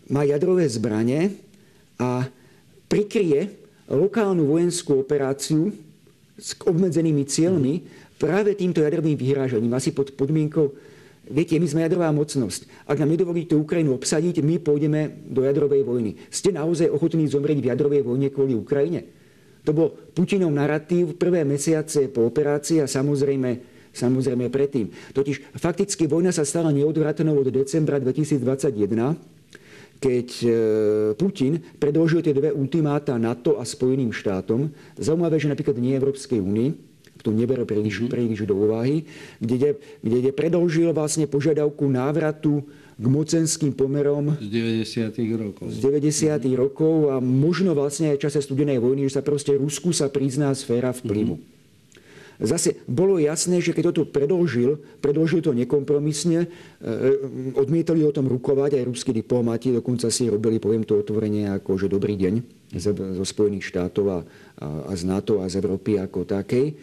má 0.06 0.22
jadrové 0.22 0.70
zbranie 0.70 1.34
a 1.98 2.30
prikrie 2.86 3.65
lokálnu 3.90 4.50
vojenskú 4.50 4.98
operáciu 4.98 5.70
s 6.36 6.52
obmedzenými 6.66 7.24
cieľmi 7.24 7.86
práve 8.16 8.56
týmto 8.56 8.82
jadrovým 8.82 9.16
vyhrážaním, 9.16 9.72
asi 9.76 9.92
pod 9.92 10.12
podmienkou, 10.16 10.72
viete, 11.28 11.56
my 11.56 11.68
sme 11.68 11.84
jadrová 11.84 12.10
mocnosť. 12.12 12.88
Ak 12.88 12.98
nám 12.98 13.12
nedovolíte 13.12 13.54
Ukrajinu 13.56 13.96
obsadiť, 13.96 14.40
my 14.40 14.60
pôjdeme 14.60 15.28
do 15.28 15.44
jadrovej 15.44 15.82
vojny. 15.84 16.16
Ste 16.32 16.52
naozaj 16.52 16.92
ochotní 16.92 17.28
zomrieť 17.28 17.58
v 17.62 17.68
jadrovej 17.72 18.02
vojne 18.04 18.28
kvôli 18.32 18.56
Ukrajine? 18.56 19.06
To 19.66 19.74
bol 19.74 19.90
Putinov 20.14 20.54
narratív 20.54 21.18
prvé 21.18 21.42
mesiace 21.42 22.06
po 22.06 22.22
operácii 22.30 22.78
a 22.82 22.86
samozrejme, 22.86 23.50
samozrejme 23.90 24.46
predtým. 24.46 24.94
Totiž 25.10 25.58
fakticky 25.58 26.06
vojna 26.06 26.30
sa 26.30 26.46
stala 26.46 26.70
neodvratnou 26.70 27.34
od 27.42 27.50
decembra 27.50 27.98
2021, 27.98 29.35
keď 29.96 30.28
e, 30.44 30.48
Putin 31.16 31.60
predložil 31.80 32.20
tie 32.20 32.36
dve 32.36 32.52
ultimáta 32.52 33.16
NATO 33.16 33.56
a 33.56 33.64
Spojeným 33.64 34.12
štátom, 34.12 34.68
zaujímavé, 35.00 35.40
že 35.40 35.48
napríklad 35.48 35.76
nie 35.80 35.96
Európskej 35.96 36.40
únii, 36.40 36.70
to 37.26 37.34
nebere 37.34 37.66
príliš, 37.66 38.06
mhm. 38.06 38.10
príliš 38.12 38.46
do 38.46 38.54
úvahy, 38.54 39.02
kde, 39.42 39.80
kde 39.98 40.30
predložil 40.30 40.94
vlastne 40.94 41.26
požiadavku 41.26 41.90
návratu 41.90 42.62
k 42.96 43.04
mocenským 43.04 43.76
pomerom 43.76 44.40
z 44.40 44.48
90. 44.80 45.20
rokov. 45.36 45.68
Z 45.68 45.84
90. 45.84 46.32
Mm-hmm. 46.32 46.56
rokov 46.56 46.94
a 47.12 47.20
možno 47.20 47.76
vlastne 47.76 48.08
aj 48.14 48.16
v 48.16 48.24
čase 48.24 48.40
studenej 48.40 48.80
vojny, 48.80 49.04
že 49.04 49.20
sa 49.20 49.22
proste 49.26 49.52
Rusku 49.52 49.92
sa 49.92 50.08
prizná 50.08 50.48
sféra 50.56 50.96
vplyvu. 50.96 51.36
Mm-hmm. 51.36 51.55
Zase 52.36 52.84
bolo 52.84 53.16
jasné, 53.16 53.64
že 53.64 53.72
keď 53.72 53.92
toto 53.92 54.04
predložil, 54.04 54.76
predložil 55.00 55.40
to 55.40 55.56
nekompromisne, 55.56 56.44
e, 56.44 56.48
odmietali 57.56 58.04
o 58.04 58.12
tom 58.12 58.28
rukovať 58.28 58.76
aj 58.76 58.84
ruskí 58.84 59.10
diplomati, 59.16 59.72
dokonca 59.72 60.12
si 60.12 60.28
robili, 60.28 60.60
poviem 60.60 60.84
to 60.84 61.00
otvorenie, 61.00 61.48
ako 61.48 61.80
že 61.80 61.88
dobrý 61.88 62.12
deň 62.20 62.34
zo 62.76 63.24
Spojených 63.24 63.72
štátov 63.72 64.04
a, 64.10 64.18
a, 64.18 64.20
a 64.88 64.92
z 64.92 65.02
NATO 65.08 65.40
a 65.40 65.48
z 65.48 65.64
Európy 65.64 65.96
ako 65.96 66.28
takej. 66.28 66.76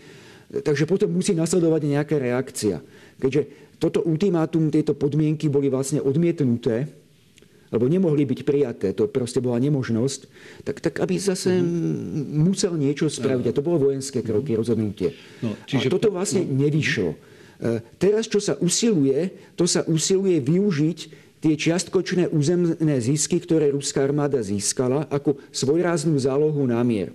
Takže 0.53 0.89
potom 0.89 1.09
musí 1.09 1.37
nasledovať 1.37 1.81
nejaká 1.85 2.15
reakcia. 2.17 2.81
Keďže 3.21 3.41
toto 3.77 4.05
ultimátum, 4.05 4.69
tieto 4.73 4.97
podmienky 4.97 5.49
boli 5.49 5.69
vlastne 5.69 6.01
odmietnuté, 6.01 7.02
lebo 7.73 7.89
nemohli 7.89 8.21
byť 8.29 8.39
prijaté, 8.45 8.87
to 8.93 9.09
proste 9.09 9.41
bola 9.41 9.57
nemožnosť, 9.57 10.19
tak, 10.61 10.77
tak 10.77 10.93
aby 11.01 11.17
zase 11.17 11.57
mm-hmm. 11.57 12.37
musel 12.45 12.77
niečo 12.77 13.09
spraviť. 13.09 13.49
A 13.49 13.55
to 13.57 13.65
bolo 13.65 13.89
vojenské 13.89 14.21
kroky, 14.21 14.53
mm-hmm. 14.53 14.61
rozhodnutie. 14.61 15.09
No, 15.41 15.57
čiže... 15.65 15.89
A 15.89 15.93
toto 15.97 16.13
vlastne 16.13 16.45
no. 16.45 16.53
nevyšlo. 16.61 17.11
E, 17.11 17.17
teraz, 17.97 18.29
čo 18.29 18.37
sa 18.37 18.53
usiluje, 18.61 19.33
to 19.57 19.65
sa 19.65 19.81
usiluje 19.89 20.37
využiť 20.37 20.99
tie 21.41 21.53
čiastkočné 21.59 22.31
územné 22.31 22.95
zisky, 23.03 23.41
ktoré 23.41 23.73
ruská 23.73 24.05
armáda 24.05 24.39
získala, 24.39 25.09
ako 25.11 25.41
svojráznú 25.51 26.15
zálohu 26.15 26.63
na 26.63 26.79
mier. 26.85 27.11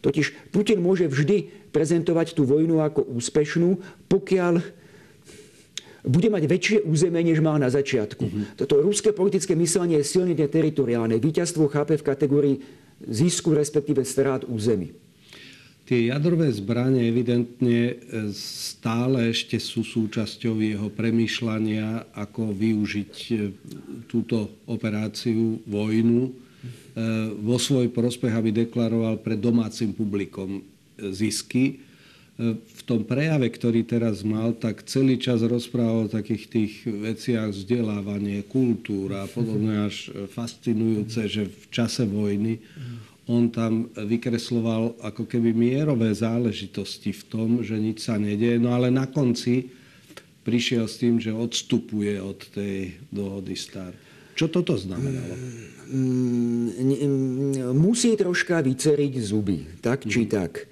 Totiž 0.00 0.54
Putin 0.54 0.80
môže 0.80 1.04
vždy 1.06 1.68
prezentovať 1.70 2.32
tú 2.32 2.48
vojnu 2.48 2.80
ako 2.80 3.06
úspešnú, 3.12 3.78
pokiaľ 4.08 4.62
bude 6.02 6.28
mať 6.28 6.44
väčšie 6.50 6.78
územie, 6.82 7.22
než 7.22 7.38
mal 7.38 7.62
na 7.62 7.70
začiatku. 7.70 8.24
Mm-hmm. 8.26 8.44
Toto 8.58 8.82
ruské 8.82 9.14
politické 9.14 9.54
myslenie 9.54 10.02
je 10.02 10.10
silne 10.18 10.34
teritoriálne. 10.34 11.22
Výťazstvo 11.22 11.70
chápe 11.70 11.94
v 11.94 12.06
kategórii 12.06 12.56
zisku, 13.06 13.54
respektíve 13.54 14.02
strát 14.02 14.42
území. 14.42 14.90
Tie 15.82 16.08
jadrové 16.08 16.46
zbranie 16.54 17.10
evidentne 17.10 17.78
e, 17.90 17.94
stále 18.34 19.34
ešte 19.34 19.58
sú 19.58 19.82
súčasťou 19.82 20.62
jeho 20.62 20.88
premýšľania, 20.94 22.14
ako 22.14 22.54
využiť 22.54 23.14
e, 23.34 23.34
túto 24.06 24.62
operáciu, 24.70 25.58
vojnu, 25.66 26.30
e, 26.30 26.32
vo 27.34 27.58
svoj 27.58 27.90
prospech, 27.90 28.30
aby 28.30 28.50
deklaroval 28.62 29.18
pred 29.26 29.42
domácim 29.42 29.90
publikom 29.90 30.62
zisky 31.10 31.82
v 32.40 32.82
tom 32.88 33.04
prejave, 33.04 33.52
ktorý 33.52 33.84
teraz 33.84 34.24
mal, 34.24 34.56
tak 34.56 34.88
celý 34.88 35.20
čas 35.20 35.44
rozprával 35.44 36.08
o 36.08 36.12
takých 36.12 36.44
tých 36.48 36.72
veciach 36.88 37.52
vzdelávanie, 37.52 38.40
kultúra 38.48 39.28
a 39.28 39.30
podobne 39.30 39.86
až 39.86 40.08
fascinujúce, 40.32 41.28
že 41.28 41.44
v 41.46 41.64
čase 41.68 42.08
vojny 42.08 42.58
on 43.30 43.54
tam 43.54 43.86
vykresloval 43.94 44.98
ako 44.98 45.30
keby 45.30 45.54
mierové 45.54 46.10
záležitosti 46.10 47.14
v 47.14 47.22
tom, 47.30 47.48
že 47.62 47.78
nič 47.78 48.02
sa 48.02 48.18
nedieje. 48.18 48.58
No 48.58 48.74
ale 48.74 48.90
na 48.90 49.06
konci 49.06 49.70
prišiel 50.42 50.90
s 50.90 50.98
tým, 50.98 51.22
že 51.22 51.30
odstupuje 51.30 52.18
od 52.18 52.42
tej 52.50 52.98
dohody 53.14 53.54
star. 53.54 53.94
Čo 54.34 54.50
toto 54.50 54.74
znamenalo? 54.74 55.38
Mm, 55.92 56.66
mm, 56.72 57.76
musí 57.78 58.16
troška 58.18 58.58
vyceriť 58.64 59.14
zuby, 59.22 59.78
tak 59.78 60.08
či 60.08 60.26
mm. 60.26 60.30
tak. 60.32 60.71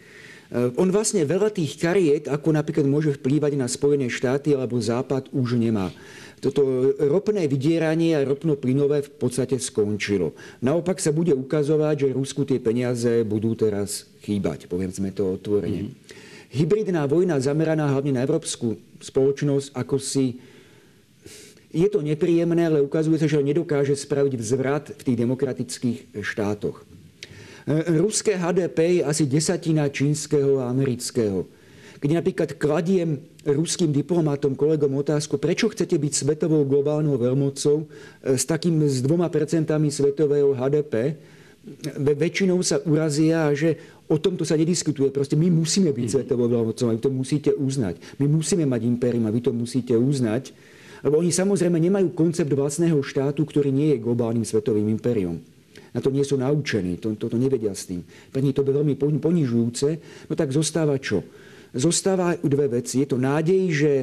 Eh, 0.50 0.75
on 0.75 0.90
vlastne 0.90 1.23
veľa 1.23 1.54
tých 1.54 1.78
kariet, 1.78 2.26
ako 2.26 2.50
napríklad 2.50 2.83
môže 2.83 3.14
vplývať 3.14 3.54
na 3.54 3.71
Spojené 3.71 4.11
štáty 4.11 4.59
alebo 4.59 4.83
Západ, 4.83 5.30
už 5.30 5.54
nemá. 5.54 5.95
Toto 6.42 6.64
ropné 6.97 7.47
vydieranie 7.47 8.16
a 8.16 8.25
ropno-plynové 8.25 9.04
v 9.07 9.11
podstate 9.14 9.61
skončilo. 9.61 10.33
Naopak 10.64 10.97
sa 10.97 11.12
bude 11.12 11.37
ukazovať, 11.37 12.09
že 12.09 12.16
Rusku 12.16 12.49
tie 12.49 12.57
peniaze 12.57 13.23
budú 13.28 13.52
teraz 13.52 14.09
chýbať, 14.25 14.66
povedzme 14.66 15.12
to 15.12 15.37
otvorene. 15.37 15.87
Mm-hmm. 15.87 16.28
Hybridná 16.50 17.04
vojna 17.07 17.38
zameraná 17.38 17.92
hlavne 17.92 18.19
na 18.19 18.25
európsku 18.26 18.75
spoločnosť, 18.99 19.71
ako 19.76 19.97
si 20.02 20.40
je 21.71 21.87
to 21.87 22.02
nepríjemné, 22.02 22.66
ale 22.66 22.83
ukazuje 22.83 23.23
sa, 23.23 23.30
že 23.30 23.38
ho 23.38 23.47
nedokáže 23.47 23.95
spraviť 23.95 24.35
vzvrat 24.35 24.85
v 24.99 25.02
tých 25.07 25.16
demokratických 25.23 25.99
štátoch. 26.19 26.83
E, 27.69 28.00
ruské 28.00 28.37
HDP 28.37 29.00
je 29.00 29.02
asi 29.05 29.25
desatina 29.29 29.88
čínskeho 29.88 30.64
a 30.64 30.73
amerického. 30.73 31.45
Keď 32.00 32.11
napríklad 32.17 32.49
kladiem 32.57 33.21
ruským 33.45 33.93
diplomátom, 33.93 34.57
kolegom 34.57 34.97
otázku, 35.05 35.37
prečo 35.37 35.69
chcete 35.69 36.00
byť 36.00 36.12
svetovou 36.12 36.64
globálnou 36.64 37.21
veľmocou 37.21 37.85
e, 37.85 37.87
s 38.37 38.49
takým 38.49 38.81
s 38.88 39.05
dvoma 39.05 39.29
percentami 39.29 39.93
svetového 39.93 40.57
HDP, 40.57 41.21
väčšinou 42.00 42.64
sa 42.64 42.81
urazia, 42.88 43.52
že 43.52 43.76
o 44.09 44.17
tomto 44.17 44.49
sa 44.49 44.57
nediskutuje. 44.57 45.12
Proste 45.12 45.37
my 45.37 45.52
musíme 45.52 45.93
byť 45.93 46.07
svetovou 46.09 46.49
veľmocou 46.49 46.88
a 46.88 46.97
vy 46.97 47.00
to 47.05 47.12
musíte 47.12 47.52
uznať. 47.52 48.00
My 48.17 48.33
musíme 48.33 48.64
mať 48.64 48.88
impérium 48.88 49.29
a 49.29 49.35
vy 49.35 49.45
to 49.45 49.52
musíte 49.52 49.93
uznať. 49.93 50.57
Lebo 51.05 51.21
oni 51.21 51.29
samozrejme 51.29 51.76
nemajú 51.76 52.17
koncept 52.17 52.49
vlastného 52.49 52.97
štátu, 53.05 53.45
ktorý 53.45 53.69
nie 53.69 53.93
je 53.93 54.00
globálnym 54.00 54.45
svetovým 54.49 54.88
impériom 54.88 55.45
na 55.90 55.99
to 55.99 56.14
nie 56.14 56.23
sú 56.23 56.38
naučení, 56.38 56.99
to, 57.02 57.18
to, 57.18 57.26
to 57.26 57.38
nevedia 57.38 57.75
s 57.75 57.90
tým. 57.90 58.06
Pre 58.06 58.40
nich 58.42 58.54
to 58.54 58.62
je 58.62 58.75
veľmi 58.75 58.94
ponižujúce. 58.97 59.88
No 60.30 60.32
tak 60.38 60.54
zostáva 60.54 60.99
čo? 61.02 61.26
Zostáva 61.75 62.35
dve 62.38 62.80
veci. 62.82 63.02
Je 63.02 63.09
to 63.11 63.18
nádej, 63.18 63.62
že, 63.70 63.94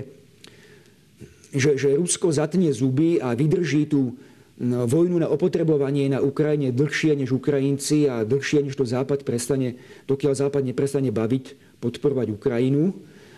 že, 1.52 1.72
že 1.80 1.96
Rusko 2.00 2.32
zatne 2.32 2.72
zuby 2.72 3.20
a 3.20 3.36
vydrží 3.36 3.88
tú 3.88 4.16
vojnu 4.60 5.22
na 5.22 5.30
opotrebovanie 5.30 6.10
na 6.10 6.18
Ukrajine 6.18 6.74
dlhšie 6.74 7.14
než 7.14 7.30
Ukrajinci 7.30 8.10
a 8.10 8.26
dlhšie 8.26 8.66
než 8.66 8.74
to 8.74 8.90
Západ 8.90 9.22
prestane, 9.22 9.78
dokiaľ 10.10 10.34
Západ 10.34 10.66
neprestane 10.66 11.14
baviť, 11.14 11.78
podporovať 11.78 12.34
Ukrajinu. 12.34 12.90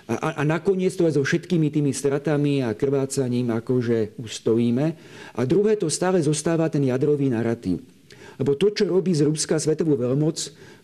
A, 0.10 0.16
a, 0.16 0.30
a 0.42 0.44
nakoniec 0.48 0.96
to 0.96 1.06
aj 1.06 1.20
so 1.20 1.24
všetkými 1.28 1.70
tými 1.70 1.92
stratami 1.94 2.66
a 2.66 2.74
krvácaním 2.74 3.52
akože 3.54 4.18
ustojíme. 4.18 4.86
A 5.38 5.42
druhé, 5.46 5.78
to 5.78 5.92
stále 5.92 6.18
zostáva 6.24 6.66
ten 6.72 6.88
jadrový 6.88 7.30
narratív. 7.30 7.84
Lebo 8.40 8.56
to, 8.56 8.72
čo 8.72 8.88
robí 8.88 9.12
z 9.12 9.28
Ruska 9.28 9.60
svetovú 9.60 10.00
veľmoc, 10.00 10.38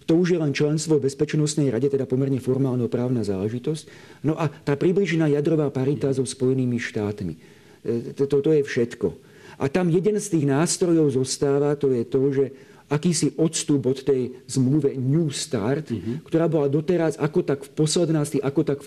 to 0.06 0.14
už 0.14 0.38
je 0.38 0.40
len 0.40 0.54
členstvo 0.54 1.00
v 1.00 1.10
Bezpečnostnej 1.10 1.72
rade, 1.74 1.90
teda 1.90 2.06
pomerne 2.06 2.38
formálno 2.38 2.86
právna 2.86 3.26
záležitosť. 3.26 3.84
No 4.22 4.38
a 4.38 4.52
tá 4.52 4.78
približená 4.78 5.32
jadrová 5.32 5.72
parita 5.74 6.14
so 6.14 6.28
Spojenými 6.28 6.78
štátmi. 6.78 7.34
E, 7.82 8.14
to, 8.14 8.28
to 8.28 8.52
je 8.54 8.62
všetko. 8.62 9.08
A 9.56 9.72
tam 9.72 9.88
jeden 9.88 10.20
z 10.20 10.28
tých 10.36 10.46
nástrojov 10.46 11.16
zostáva, 11.16 11.74
to 11.80 11.90
je 11.96 12.04
to, 12.06 12.22
že 12.30 12.46
akýsi 12.86 13.34
odstup 13.42 13.82
od 13.90 14.06
tej 14.06 14.38
zmluve 14.46 14.94
New 14.94 15.34
Start, 15.34 15.90
uh-huh. 15.90 16.22
ktorá 16.22 16.46
bola 16.46 16.70
doteraz 16.70 17.18
ako 17.18 17.42
tak 17.42 17.66
v 17.66 17.72
posledná 17.74 18.22
z 18.28 18.38
tých 18.38 18.44
ako 18.46 18.62
tak 18.62 18.80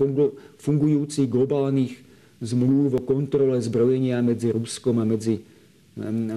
fungujúcich 0.62 1.26
globálnych 1.26 1.98
zmluv 2.38 3.02
o 3.02 3.02
kontrole 3.02 3.58
zbrojenia 3.58 4.22
medzi 4.22 4.54
Ruskom 4.54 5.02
a 5.02 5.04
medzi, 5.06 5.42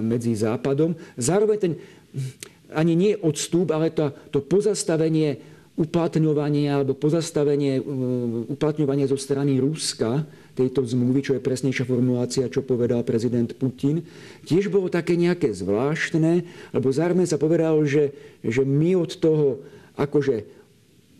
medzi 0.02 0.34
Západom. 0.34 0.98
Zároveň 1.14 1.58
ten 1.62 1.72
ani 2.72 2.92
nie 2.96 3.12
odstup, 3.16 3.72
ale 3.72 3.92
to, 3.92 4.12
to 4.32 4.40
pozastavenie 4.40 5.40
uplatňovania 5.72 6.80
alebo 6.80 6.92
pozastavenie 6.92 7.80
uh, 7.80 7.84
uplatňovania 8.52 9.08
zo 9.08 9.16
strany 9.16 9.56
Ruska 9.56 10.24
tejto 10.52 10.84
zmluvy, 10.84 11.24
čo 11.24 11.32
je 11.32 11.40
presnejšia 11.40 11.88
formulácia, 11.88 12.52
čo 12.52 12.60
povedal 12.60 13.00
prezident 13.08 13.48
Putin, 13.56 14.04
tiež 14.44 14.68
bolo 14.68 14.92
také 14.92 15.16
nejaké 15.16 15.48
zvláštne, 15.48 16.44
lebo 16.76 16.92
zároveň 16.92 17.24
sa 17.24 17.40
povedalo, 17.40 17.80
že, 17.88 18.12
že 18.44 18.60
my 18.60 19.00
od 19.00 19.16
toho 19.16 19.64
akože 19.96 20.44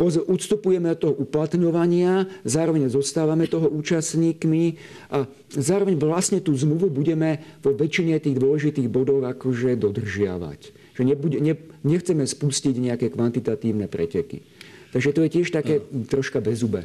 odstupujeme 0.03 0.91
od 0.93 0.99
toho 0.99 1.15
uplatňovania, 1.15 2.27
zároveň 2.43 2.91
zostávame 2.91 3.47
toho 3.47 3.71
účastníkmi 3.71 4.77
a 5.15 5.25
zároveň 5.55 5.95
vlastne 5.95 6.43
tú 6.43 6.53
zmluvu 6.59 6.91
budeme 6.91 7.39
vo 7.63 7.71
väčšine 7.71 8.19
tých 8.19 8.37
dôležitých 8.37 8.91
bodov 8.91 9.23
akože 9.23 9.79
dodržiavať. 9.79 10.82
Že 10.93 11.03
nebude, 11.09 11.39
ne, 11.41 11.57
nechceme 11.83 12.25
spustiť 12.29 12.77
nejaké 12.77 13.09
kvantitatívne 13.09 13.89
preteky. 13.89 14.45
Takže 14.93 15.11
to 15.17 15.21
je 15.25 15.31
tiež 15.41 15.49
také 15.53 15.81
troška 16.09 16.45
bezube 16.45 16.85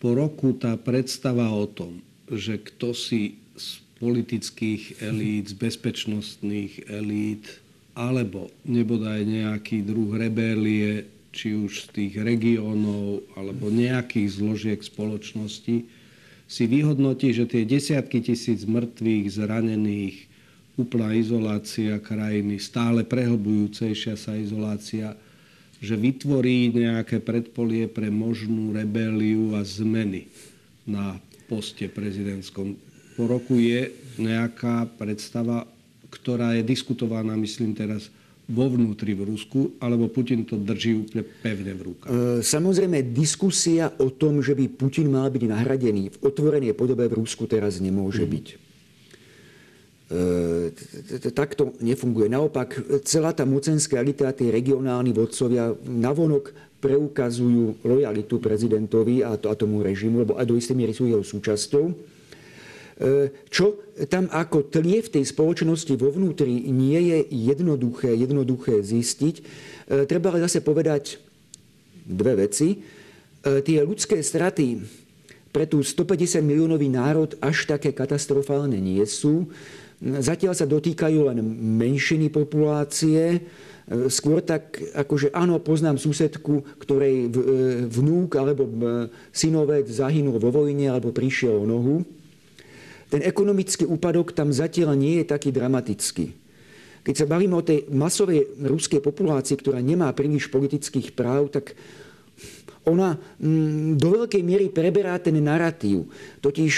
po 0.00 0.16
roku 0.16 0.56
tá 0.56 0.80
predstava 0.80 1.52
o 1.52 1.68
tom, 1.68 2.00
že 2.32 2.56
kto 2.56 2.96
si 2.96 3.36
z 3.54 3.84
politických 4.00 5.04
elít, 5.04 5.52
z 5.52 5.54
bezpečnostných 5.60 6.88
elít, 6.88 7.60
alebo 7.92 8.48
nebodaj 8.64 9.28
nejaký 9.28 9.84
druh 9.84 10.16
rebélie, 10.16 11.04
či 11.36 11.52
už 11.52 11.86
z 11.86 11.86
tých 11.92 12.14
regiónov, 12.16 13.22
alebo 13.36 13.68
nejakých 13.68 14.40
zložiek 14.40 14.80
spoločnosti, 14.80 15.84
si 16.50 16.64
vyhodnotí, 16.66 17.30
že 17.30 17.46
tie 17.46 17.62
desiatky 17.62 18.24
tisíc 18.24 18.64
mŕtvych, 18.66 19.24
zranených, 19.30 20.16
úplná 20.80 21.12
izolácia 21.12 22.00
krajiny, 22.00 22.56
stále 22.56 23.04
prehlbujúcejšia 23.04 24.16
sa 24.16 24.32
izolácia, 24.34 25.12
že 25.80 25.96
vytvorí 25.96 26.72
nejaké 26.72 27.20
predpolie 27.24 27.88
pre 27.88 28.12
možnú 28.12 28.76
rebeliu 28.76 29.56
a 29.56 29.64
zmeny 29.64 30.28
na 30.84 31.16
poste 31.48 31.88
prezidentskom. 31.88 32.76
Po 33.16 33.24
roku 33.28 33.56
je 33.56 33.92
nejaká 34.20 34.88
predstava, 34.96 35.64
ktorá 36.12 36.56
je 36.56 36.62
diskutovaná, 36.64 37.36
myslím 37.36 37.72
teraz, 37.72 38.12
vo 38.50 38.66
vnútri 38.66 39.14
v 39.14 39.30
Rusku, 39.30 39.78
alebo 39.78 40.10
Putin 40.10 40.42
to 40.42 40.58
drží 40.58 41.06
úplne 41.06 41.22
pevne 41.22 41.70
v 41.70 41.82
rukách? 41.94 42.10
E, 42.10 42.42
samozrejme, 42.42 43.14
diskusia 43.14 43.94
o 44.02 44.10
tom, 44.10 44.42
že 44.42 44.58
by 44.58 44.66
Putin 44.74 45.06
mal 45.14 45.30
byť 45.30 45.42
nahradený 45.46 46.10
v 46.10 46.16
otvorenej 46.18 46.74
podobe 46.74 47.06
v 47.06 47.22
Rusku 47.22 47.46
teraz 47.46 47.78
nemôže 47.78 48.26
mm. 48.26 48.30
byť. 48.30 48.46
E, 50.10 51.30
takto 51.30 51.70
nefunguje. 51.78 52.26
Naopak, 52.26 52.82
celá 53.06 53.30
tá 53.30 53.46
mocenská 53.46 54.02
elita, 54.02 54.34
tí 54.34 54.50
regionálni 54.50 55.14
vodcovia 55.14 55.70
navonok 55.86 56.50
preukazujú 56.82 57.78
lojalitu 57.86 58.42
prezidentovi 58.42 59.22
a, 59.22 59.38
to, 59.38 59.46
a 59.46 59.54
tomu 59.54 59.86
režimu, 59.86 60.26
lebo 60.26 60.34
aj 60.34 60.50
do 60.50 60.58
istej 60.58 60.74
miery 60.74 60.90
sú 60.90 61.06
jeho 61.06 61.22
súčasťou. 61.22 61.84
E, 61.86 61.92
čo 63.54 63.86
tam 64.10 64.26
ako 64.34 64.66
tlie 64.66 64.98
v 64.98 65.12
tej 65.14 65.24
spoločnosti 65.30 65.94
vo 65.94 66.10
vnútri 66.10 66.58
nie 66.74 67.14
je 67.14 67.18
jednoduché, 67.30 68.10
jednoduché 68.10 68.82
zistiť. 68.82 69.34
E, 69.38 69.42
treba 70.10 70.34
ale 70.34 70.42
zase 70.42 70.58
povedať 70.58 71.22
dve 72.02 72.50
veci. 72.50 72.82
Tie 73.40 73.78
ľudské 73.80 74.20
straty 74.20 74.82
pre 75.54 75.66
tú 75.66 75.82
150 75.82 76.42
miliónový 76.42 76.90
národ 76.90 77.34
až 77.40 77.64
také 77.64 77.94
katastrofálne 77.94 78.78
nie 78.78 79.00
sú. 79.06 79.48
Zatiaľ 80.00 80.56
sa 80.56 80.64
dotýkajú 80.64 81.28
len 81.28 81.44
menšiny 81.76 82.32
populácie, 82.32 83.36
e, 83.36 83.40
skôr 84.08 84.40
tak, 84.40 84.80
akože 84.96 85.28
áno, 85.36 85.60
poznám 85.60 86.00
susedku, 86.00 86.64
ktorej 86.80 87.28
e, 87.28 87.36
vnúk 87.84 88.32
alebo 88.40 88.64
e, 88.64 88.72
synovec 89.28 89.84
zahynul 89.84 90.40
vo 90.40 90.48
vojne 90.48 90.88
alebo 90.88 91.12
prišiel 91.12 91.52
o 91.52 91.68
nohu. 91.68 91.96
Ten 93.12 93.20
ekonomický 93.20 93.84
úpadok 93.84 94.32
tam 94.32 94.56
zatiaľ 94.56 94.96
nie 94.96 95.20
je 95.20 95.28
taký 95.28 95.52
dramatický. 95.52 96.32
Keď 97.04 97.14
sa 97.20 97.28
bavíme 97.28 97.60
o 97.60 97.66
tej 97.66 97.84
masovej 97.92 98.56
ruskej 98.56 99.04
populácii, 99.04 99.60
ktorá 99.60 99.84
nemá 99.84 100.08
príliš 100.16 100.48
politických 100.48 101.12
práv, 101.12 101.52
tak 101.52 101.76
ona 102.88 103.20
mm, 103.36 104.00
do 104.00 104.08
veľkej 104.16 104.40
miery 104.40 104.72
preberá 104.72 105.20
ten 105.20 105.36
narratív. 105.44 106.08
Totiž 106.40 106.72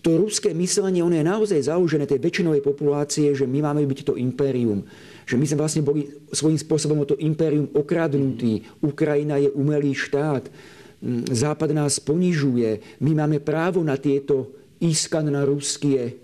to 0.00 0.20
ruské 0.20 0.52
myslenie, 0.54 1.02
ono 1.02 1.16
je 1.16 1.26
naozaj 1.26 1.66
založené 1.66 2.04
tej 2.04 2.20
väčšinovej 2.20 2.62
populácie, 2.62 3.32
že 3.32 3.48
my 3.48 3.64
máme 3.64 3.82
byť 3.86 4.00
to 4.06 4.14
impérium. 4.20 4.84
Že 5.24 5.36
my 5.36 5.44
sme 5.46 5.60
vlastne 5.60 5.82
boli 5.82 6.10
svojím 6.30 6.58
spôsobom 6.58 6.98
o 7.02 7.08
to 7.08 7.18
impérium 7.18 7.70
okradnutí. 7.72 8.66
Ukrajina 8.82 9.38
je 9.38 9.50
umelý 9.52 9.94
štát. 9.94 10.46
Mm, 11.00 11.26
Západ 11.30 11.70
nás 11.72 12.02
ponižuje. 12.02 13.00
My 13.00 13.14
máme 13.14 13.38
právo 13.40 13.80
na 13.80 13.96
tieto 13.96 14.52
ískan 14.82 15.28
na 15.28 15.46
ruské 15.46 16.18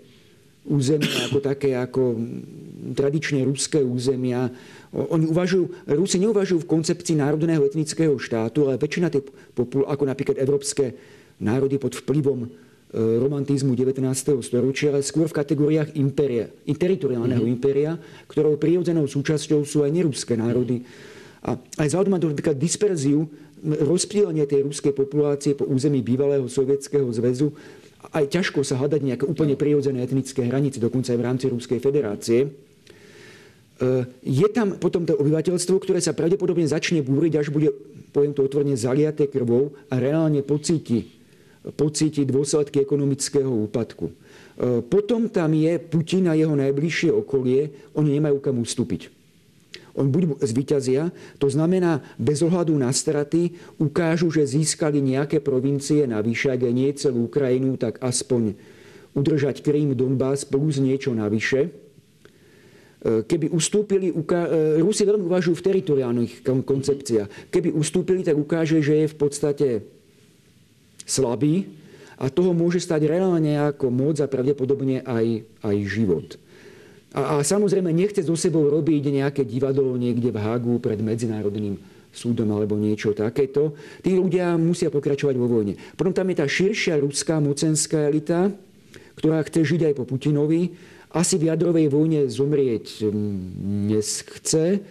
územia, 0.67 1.31
ako 1.31 1.39
také 1.39 1.73
ako 1.79 2.19
mm, 2.19 2.93
tradične 2.93 3.47
ruské 3.47 3.79
územia. 3.79 4.51
Oni 4.91 5.27
uvažujú, 5.27 5.87
Rusi 5.93 6.17
neuvažujú 6.19 6.63
v 6.63 6.71
koncepcii 6.71 7.15
národného 7.19 7.63
etnického 7.63 8.15
štátu, 8.19 8.67
ale 8.67 8.79
väčšina 8.79 9.11
tej 9.11 9.23
popul, 9.55 9.87
ako 9.87 10.03
napríklad 10.03 10.39
európske 10.39 10.95
národy 11.39 11.77
pod 11.77 11.95
vplyvom 11.95 12.66
romantizmu 12.95 13.75
19. 13.75 13.99
storočia, 14.39 14.95
ale 14.95 15.03
skôr 15.03 15.27
v 15.27 15.35
kategóriách 15.35 15.99
impéria, 15.99 16.47
teritoriálneho 16.63 17.43
mm-hmm. 17.43 17.55
impéria, 17.59 17.99
ktorou 18.31 18.55
prirodzenou 18.55 19.03
súčasťou 19.11 19.67
sú 19.67 19.83
aj 19.83 19.91
neruské 19.91 20.39
národy. 20.39 20.87
A 21.43 21.59
aj 21.83 21.87
vzhľadom 21.91 22.15
na 22.15 22.19
to 22.23 22.31
napríklad 22.31 22.55
disperziu, 22.55 23.27
rozptýlenie 23.63 24.47
tej 24.47 24.63
ruskej 24.63 24.93
populácie 24.95 25.51
po 25.57 25.67
území 25.67 25.99
bývalého 25.99 26.47
sovietského 26.47 27.09
zväzu, 27.11 27.51
aj 28.13 28.29
ťažko 28.29 28.63
sa 28.63 28.79
hľadať 28.79 29.01
nejaké 29.03 29.25
úplne 29.27 29.59
prirodzené 29.59 30.05
etnické 30.05 30.47
hranice, 30.47 30.79
dokonca 30.79 31.11
aj 31.11 31.19
v 31.19 31.25
rámci 31.27 31.45
Ruskej 31.49 31.79
federácie. 31.81 32.39
E, 32.45 32.49
je 34.21 34.47
tam 34.53 34.77
potom 34.77 35.03
to 35.03 35.17
obyvateľstvo, 35.17 35.75
ktoré 35.81 35.99
sa 35.99 36.13
pravdepodobne 36.13 36.69
začne 36.69 37.01
búriť, 37.01 37.41
až 37.41 37.47
bude, 37.49 37.73
poviem 38.13 38.37
to 38.37 38.45
otvorene, 38.45 38.77
zaliaté 38.77 39.27
krvou 39.27 39.73
a 39.89 39.97
reálne 39.97 40.45
pocíti 40.45 41.16
pocíti 41.75 42.23
dôsledky 42.23 42.79
ekonomického 42.83 43.49
úpadku. 43.67 44.11
E, 44.11 44.13
potom 44.85 45.27
tam 45.27 45.51
je 45.51 45.75
Putin 45.81 46.31
a 46.31 46.33
jeho 46.37 46.55
najbližšie 46.55 47.11
okolie, 47.11 47.91
oni 47.97 48.15
nemajú 48.21 48.37
kam 48.39 48.61
ustúpiť. 48.61 49.11
On 49.97 50.05
buď 50.05 50.45
zvíťazia, 50.45 51.09
to 51.41 51.49
znamená, 51.49 52.05
bez 52.21 52.45
ohľadu 52.45 52.77
na 52.77 52.93
straty 52.93 53.57
ukážu, 53.81 54.29
že 54.29 54.45
získali 54.45 55.01
nejaké 55.01 55.41
provincie 55.41 56.05
navyše, 56.05 56.53
ak 56.53 56.61
nie 56.69 56.93
celú 56.93 57.25
Ukrajinu, 57.25 57.81
tak 57.81 57.97
aspoň 58.05 58.53
udržať 59.17 59.65
Krím, 59.65 59.97
Donbass 59.97 60.45
plus 60.45 60.77
niečo 60.77 61.17
navyše. 61.17 61.65
E, 61.65 61.69
keby 63.25 63.49
ustúpili, 63.49 64.13
uká... 64.13 64.45
E, 64.45 64.85
Rusi 64.85 65.01
veľmi 65.01 65.25
uvažujú 65.25 65.57
v 65.57 65.65
teritoriálnych 65.65 66.33
koncepciách. 66.45 67.49
Keby 67.49 67.73
ustúpili, 67.73 68.21
tak 68.21 68.37
ukáže, 68.37 68.77
že 68.85 69.01
je 69.01 69.07
v 69.09 69.17
podstate 69.17 69.67
slabý 71.07 71.71
a 72.19 72.27
toho 72.27 72.51
môže 72.51 72.83
stať 72.83 73.07
reálne 73.07 73.55
ako 73.55 73.87
moc 73.87 74.19
a 74.19 74.27
pravdepodobne 74.27 75.01
aj, 75.07 75.47
aj 75.63 75.77
život. 75.87 76.35
A, 77.15 77.39
a 77.39 77.45
samozrejme 77.45 77.89
nechce 77.95 78.19
so 78.21 78.35
sebou 78.35 78.67
robiť 78.67 79.09
nejaké 79.09 79.47
divadlo 79.47 79.95
niekde 79.95 80.29
v 80.29 80.37
Hagu 80.37 80.75
pred 80.83 80.99
medzinárodným 80.99 81.79
súdom 82.11 82.49
alebo 82.51 82.75
niečo 82.75 83.13
takéto. 83.13 83.77
Tí 84.01 84.17
ľudia 84.17 84.57
musia 84.57 84.89
pokračovať 84.89 85.35
vo 85.37 85.47
vojne. 85.47 85.77
Potom 85.93 86.11
tam 86.11 86.27
je 86.33 86.35
tá 86.41 86.45
širšia 86.49 86.97
ruská 86.99 87.37
mocenská 87.37 88.09
elita, 88.09 88.49
ktorá 89.21 89.45
chce 89.45 89.63
žiť 89.63 89.81
aj 89.89 89.93
po 89.97 90.03
Putinovi. 90.09 90.73
Asi 91.13 91.39
v 91.39 91.53
jadrovej 91.53 91.87
vojne 91.87 92.27
zomrieť 92.27 93.07
mm, 93.07 93.87
nechce, 93.87 94.83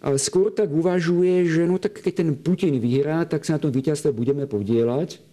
ale 0.00 0.16
skôr 0.16 0.48
tak 0.48 0.72
uvažuje, 0.72 1.44
že 1.44 1.68
no 1.68 1.76
tak 1.76 2.00
keď 2.00 2.24
ten 2.24 2.30
Putin 2.32 2.80
vyhrá, 2.80 3.28
tak 3.28 3.44
sa 3.44 3.60
na 3.60 3.62
tom 3.62 3.74
víťazstve 3.74 4.16
budeme 4.16 4.48
podielať. 4.48 5.29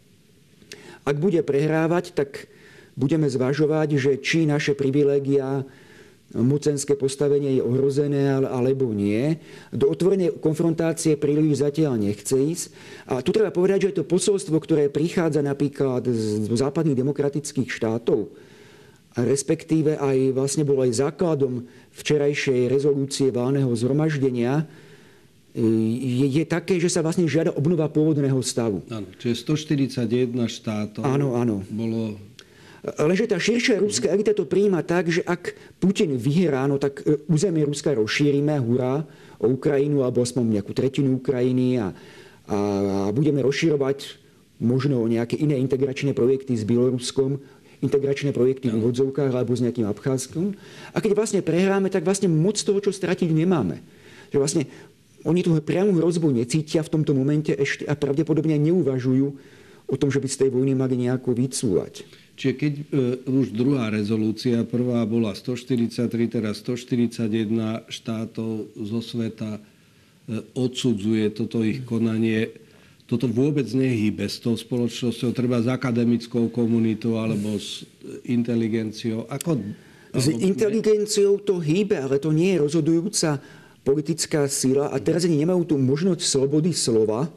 Ak 1.07 1.15
bude 1.23 1.39
prehrávať, 1.39 2.11
tak 2.11 2.51
budeme 2.99 3.31
zvažovať, 3.31 3.95
že 3.95 4.11
či 4.19 4.43
naše 4.43 4.75
privilégia 4.75 5.63
mocenské 6.35 6.99
postavenie 6.99 7.55
je 7.55 7.63
ohrozené 7.63 8.43
alebo 8.43 8.91
nie. 8.91 9.39
Do 9.71 9.87
otvorenej 9.87 10.43
konfrontácie 10.43 11.15
príliš 11.15 11.63
zatiaľ 11.63 11.95
nechce 11.95 12.35
ísť. 12.35 12.65
A 13.07 13.23
tu 13.23 13.31
treba 13.31 13.47
povedať, 13.47 13.87
že 13.87 14.03
to 14.03 14.03
posolstvo, 14.03 14.59
ktoré 14.59 14.91
prichádza 14.91 15.39
napríklad 15.39 16.03
z 16.11 16.51
západných 16.51 16.99
demokratických 16.99 17.71
štátov, 17.71 18.27
respektíve 19.15 19.95
aj 19.95 20.35
vlastne 20.35 20.67
bolo 20.67 20.83
aj 20.83 20.99
základom 20.99 21.63
včerajšej 21.95 22.67
rezolúcie 22.67 23.31
válneho 23.31 23.71
zhromaždenia, 23.71 24.67
je, 25.57 26.27
je 26.29 26.43
také, 26.45 26.77
že 26.77 26.93
sa 26.93 27.01
vlastne 27.01 27.25
žiada 27.25 27.49
obnova 27.57 27.89
pôvodného 27.89 28.37
stavu. 28.45 28.85
Áno, 28.93 29.09
čiže 29.17 29.41
141 29.41 30.29
štátov 30.45 31.01
áno, 31.01 31.33
áno. 31.33 31.65
bolo 31.73 32.21
Lenže 32.87 33.27
tá 33.27 33.35
širšia 33.35 33.83
ruská 33.83 34.07
elita 34.07 34.31
to 34.31 34.47
prijíma 34.47 34.79
tak, 34.85 35.11
že 35.11 35.19
ak 35.25 35.51
Putin 35.81 36.15
vyhrá, 36.15 36.69
no 36.71 36.79
tak 36.79 37.03
e, 37.03 37.19
územie 37.27 37.67
Ruska 37.67 37.91
rozšírime, 37.91 38.55
hurá, 38.63 39.03
o 39.43 39.51
Ukrajinu 39.51 40.07
alebo 40.07 40.23
aspoň 40.23 40.61
nejakú 40.61 40.71
tretinu 40.71 41.19
Ukrajiny 41.19 41.83
a, 41.83 41.91
a, 41.91 41.91
a 41.91 42.57
budeme 43.11 43.43
rozširovať 43.43 44.23
možno 44.63 45.03
nejaké 45.05 45.35
iné 45.37 45.59
integračné 45.59 46.15
projekty 46.15 46.55
s 46.57 46.63
Bieloruskom, 46.63 47.37
integračné 47.83 48.33
projekty 48.33 48.73
v 48.73 48.81
úvodzovkách 48.81 49.35
alebo 49.35 49.53
s 49.53 49.61
nejakým 49.61 49.85
Abcházskom. 49.85 50.57
A 50.93 50.97
keď 50.97 51.11
vlastne 51.13 51.41
prehráme, 51.45 51.93
tak 51.93 52.01
vlastne 52.01 52.31
moc 52.31 52.57
toho, 52.57 52.81
čo 52.81 52.89
stratiť 52.89 53.29
nemáme. 53.29 53.83
Že 54.33 54.37
vlastne 54.41 54.63
oni 55.25 55.41
tú 55.41 55.57
priamu 55.63 55.97
hrozbu 55.97 56.29
necítia 56.29 56.85
v 56.85 56.93
tomto 56.93 57.17
momente 57.17 57.55
ešte 57.55 57.87
a 57.89 57.97
pravdepodobne 57.97 58.59
neuvažujú 58.61 59.27
o 59.87 59.95
tom, 59.95 60.11
že 60.11 60.19
by 60.19 60.27
z 60.27 60.39
tej 60.45 60.49
vojny 60.51 60.75
mali 60.75 60.99
nejako 60.99 61.31
vycúvať. 61.33 62.03
Čiže 62.37 62.53
keď 62.53 62.73
e, 62.77 62.83
už 63.25 63.49
druhá 63.55 63.89
rezolúcia, 63.89 64.61
prvá 64.61 65.01
bola 65.09 65.33
143, 65.33 66.05
teraz 66.29 66.61
141 66.61 67.89
štátov 67.89 68.77
zo 68.77 68.99
sveta 69.01 69.57
e, 69.57 69.61
odsudzuje 70.53 71.33
toto 71.33 71.65
ich 71.65 71.81
konanie, 71.81 72.53
toto 73.09 73.25
vôbec 73.25 73.65
nehýbe 73.71 74.27
s 74.27 74.37
tou 74.37 74.53
spoločnosťou, 74.53 75.33
treba 75.33 75.63
s 75.63 75.71
akademickou 75.71 76.51
komunitou 76.51 77.17
alebo 77.17 77.57
s 77.57 77.87
inteligenciou. 78.27 79.25
Ako, 79.31 79.57
s 80.13 80.27
inteligenciou 80.29 81.41
to 81.41 81.57
hýbe, 81.57 81.95
ale 81.97 82.19
to 82.19 82.35
nie 82.35 82.53
je 82.53 82.61
rozhodujúca 82.61 83.41
politická 83.87 84.43
sila 84.51 84.91
a 84.91 84.99
teraz 84.99 85.23
ani 85.23 85.39
nemajú 85.39 85.63
tú 85.63 85.75
možnosť 85.79 86.19
slobody 86.19 86.75
slova, 86.75 87.31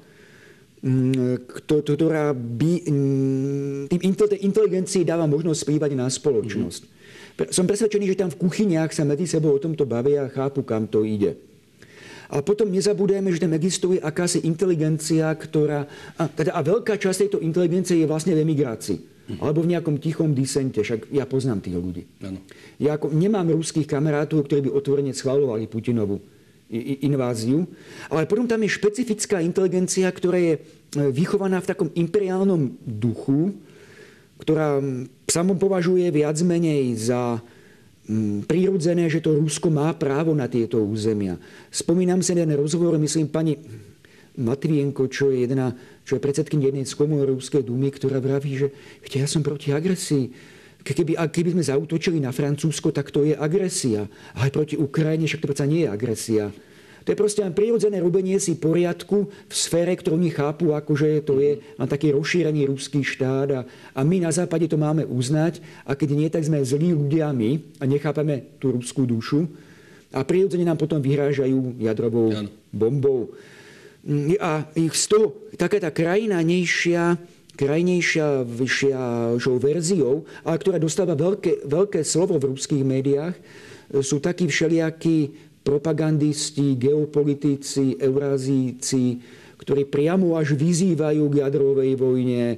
Mm, 0.81 1.45
ktorá 1.61 2.33
by 2.33 2.73
mm, 2.89 3.93
tým 3.93 4.01
inteligencii 4.49 5.05
dáva 5.05 5.29
možnosť 5.29 5.69
splývať 5.69 5.93
na 5.93 6.09
spoločnosť. 6.09 6.83
Mm-hmm. 6.89 7.53
Som 7.53 7.69
presvedčený, 7.69 8.09
že 8.09 8.17
tam 8.17 8.33
v 8.33 8.41
kuchyniach 8.41 8.89
sa 8.89 9.05
medzi 9.05 9.29
sebou 9.29 9.53
o 9.53 9.61
tomto 9.61 9.85
bavia 9.85 10.25
a 10.25 10.33
chápu, 10.33 10.65
kam 10.65 10.89
to 10.89 11.05
ide. 11.05 11.37
A 12.33 12.41
potom 12.41 12.73
nezabudujeme, 12.73 13.29
že 13.29 13.45
tam 13.45 13.53
existuje 13.53 14.01
akási 14.01 14.41
inteligencia, 14.49 15.29
ktorá... 15.37 15.85
A, 16.17 16.33
teda, 16.33 16.57
a 16.57 16.65
veľká 16.65 16.97
časť 16.97 17.29
tejto 17.29 17.39
inteligencie 17.45 18.01
je 18.01 18.09
vlastne 18.09 18.33
v 18.33 18.41
emigrácii. 18.41 18.97
Mm-hmm. 18.97 19.41
Alebo 19.45 19.61
v 19.61 19.77
nejakom 19.77 20.01
tichom 20.01 20.33
disente. 20.33 20.81
Však 20.81 21.13
ja 21.13 21.29
poznám 21.29 21.61
tých 21.61 21.77
ľudí. 21.77 22.09
Ano. 22.25 22.41
Ja 22.81 22.97
ako, 22.97 23.13
nemám 23.13 23.53
ruských 23.53 23.85
kamarátov, 23.85 24.49
ktorí 24.49 24.65
by 24.65 24.81
otvorene 24.81 25.13
schvalovali 25.13 25.69
Putinovu 25.69 26.40
inváziu. 27.03 27.67
Ale 28.07 28.31
potom 28.31 28.47
tam 28.47 28.63
je 28.63 28.71
špecifická 28.71 29.43
inteligencia, 29.43 30.07
ktorá 30.07 30.39
je 30.39 30.55
e, 30.57 30.61
vychovaná 31.11 31.59
v 31.59 31.71
takom 31.75 31.89
imperiálnom 31.93 32.79
duchu, 32.87 33.59
ktorá 34.39 34.79
samom 35.29 35.59
považuje 35.59 36.09
viac 36.15 36.39
menej 36.41 36.97
za 36.97 37.43
prírodzené, 38.49 39.07
že 39.07 39.23
to 39.23 39.39
Rusko 39.39 39.71
má 39.71 39.93
právo 39.95 40.35
na 40.35 40.51
tieto 40.51 40.83
územia. 40.83 41.39
Spomínam 41.71 42.25
si 42.25 42.35
na 42.35 42.47
rozhovor, 42.57 42.99
myslím, 42.99 43.31
pani 43.31 43.55
Matvienko, 44.41 45.07
čo 45.11 45.31
je, 45.31 45.47
jedna, 45.47 45.75
čo 46.03 46.17
je 46.17 46.25
predsedkynia 46.25 46.73
jednej 46.73 46.87
z 46.89 46.97
komún 46.97 47.23
Ruskej 47.23 47.63
dumy, 47.63 47.93
ktorá 47.93 48.19
vraví, 48.19 48.57
že 48.57 48.69
ja 49.15 49.27
som 49.29 49.45
proti 49.45 49.71
agresii. 49.71 50.33
Keby, 50.81 51.17
keby 51.29 51.51
sme 51.53 51.65
zautočili 51.65 52.19
na 52.21 52.33
Francúzsko, 52.33 52.89
tak 52.91 53.13
to 53.13 53.29
je 53.29 53.37
agresia. 53.37 54.09
A 54.37 54.49
aj 54.49 54.55
proti 54.55 54.75
Ukrajine, 54.81 55.29
však 55.29 55.45
to 55.45 55.51
predsa 55.51 55.69
nie 55.69 55.85
je 55.85 55.93
agresia. 55.93 56.49
To 57.05 57.09
je 57.09 57.17
proste 57.17 57.41
len 57.41 57.57
prirodzené 57.57 57.97
robenie 57.97 58.37
si 58.37 58.61
poriadku 58.61 59.33
v 59.33 59.55
sfére, 59.55 59.97
ktorú 59.97 60.21
oni 60.21 60.31
chápu, 60.31 60.77
akože 60.77 61.25
to 61.25 61.41
je 61.41 61.57
len 61.59 61.89
taký 61.89 62.13
rozšírený 62.13 62.69
ruský 62.69 63.01
štát 63.01 63.49
a, 63.57 63.61
a 63.97 64.01
my 64.05 64.21
na 64.21 64.29
západe 64.29 64.69
to 64.69 64.77
máme 64.77 65.09
uznať 65.09 65.65
a 65.89 65.97
keď 65.97 66.09
nie, 66.13 66.29
tak 66.29 66.45
sme 66.45 66.61
zlí 66.61 66.93
ľudia 66.93 67.33
my 67.33 67.81
a 67.81 67.89
nechápame 67.89 68.61
tú 68.61 68.77
ruskú 68.77 69.09
dušu 69.09 69.49
a 70.13 70.21
prirodzene 70.27 70.67
nám 70.67 70.77
potom 70.77 71.01
vyhrážajú 71.01 71.81
jadrovou 71.81 72.35
bombou. 72.69 73.33
A 74.41 74.65
ich 74.77 74.97
z 74.97 75.05
toho 75.13 75.27
taká 75.57 75.81
tá 75.81 75.93
krajinanejšia 75.93 77.17
krajnejšia 77.61 78.49
verziou, 79.61 80.25
ale 80.49 80.57
ktorá 80.57 80.81
dostáva 80.81 81.13
veľké, 81.13 81.69
veľké 81.69 82.01
slovo 82.01 82.41
v 82.41 82.57
ruských 82.57 82.81
médiách, 82.81 83.37
sú 84.01 84.17
takí 84.23 84.49
všelijakí 84.49 85.51
propagandisti, 85.61 86.81
geopolitici, 86.81 88.01
eurázíci, 88.01 89.21
ktorí 89.61 89.85
priamo 89.93 90.41
až 90.41 90.57
vyzývajú 90.57 91.29
k 91.29 91.35
jadrovej 91.45 91.93
vojne, 92.01 92.57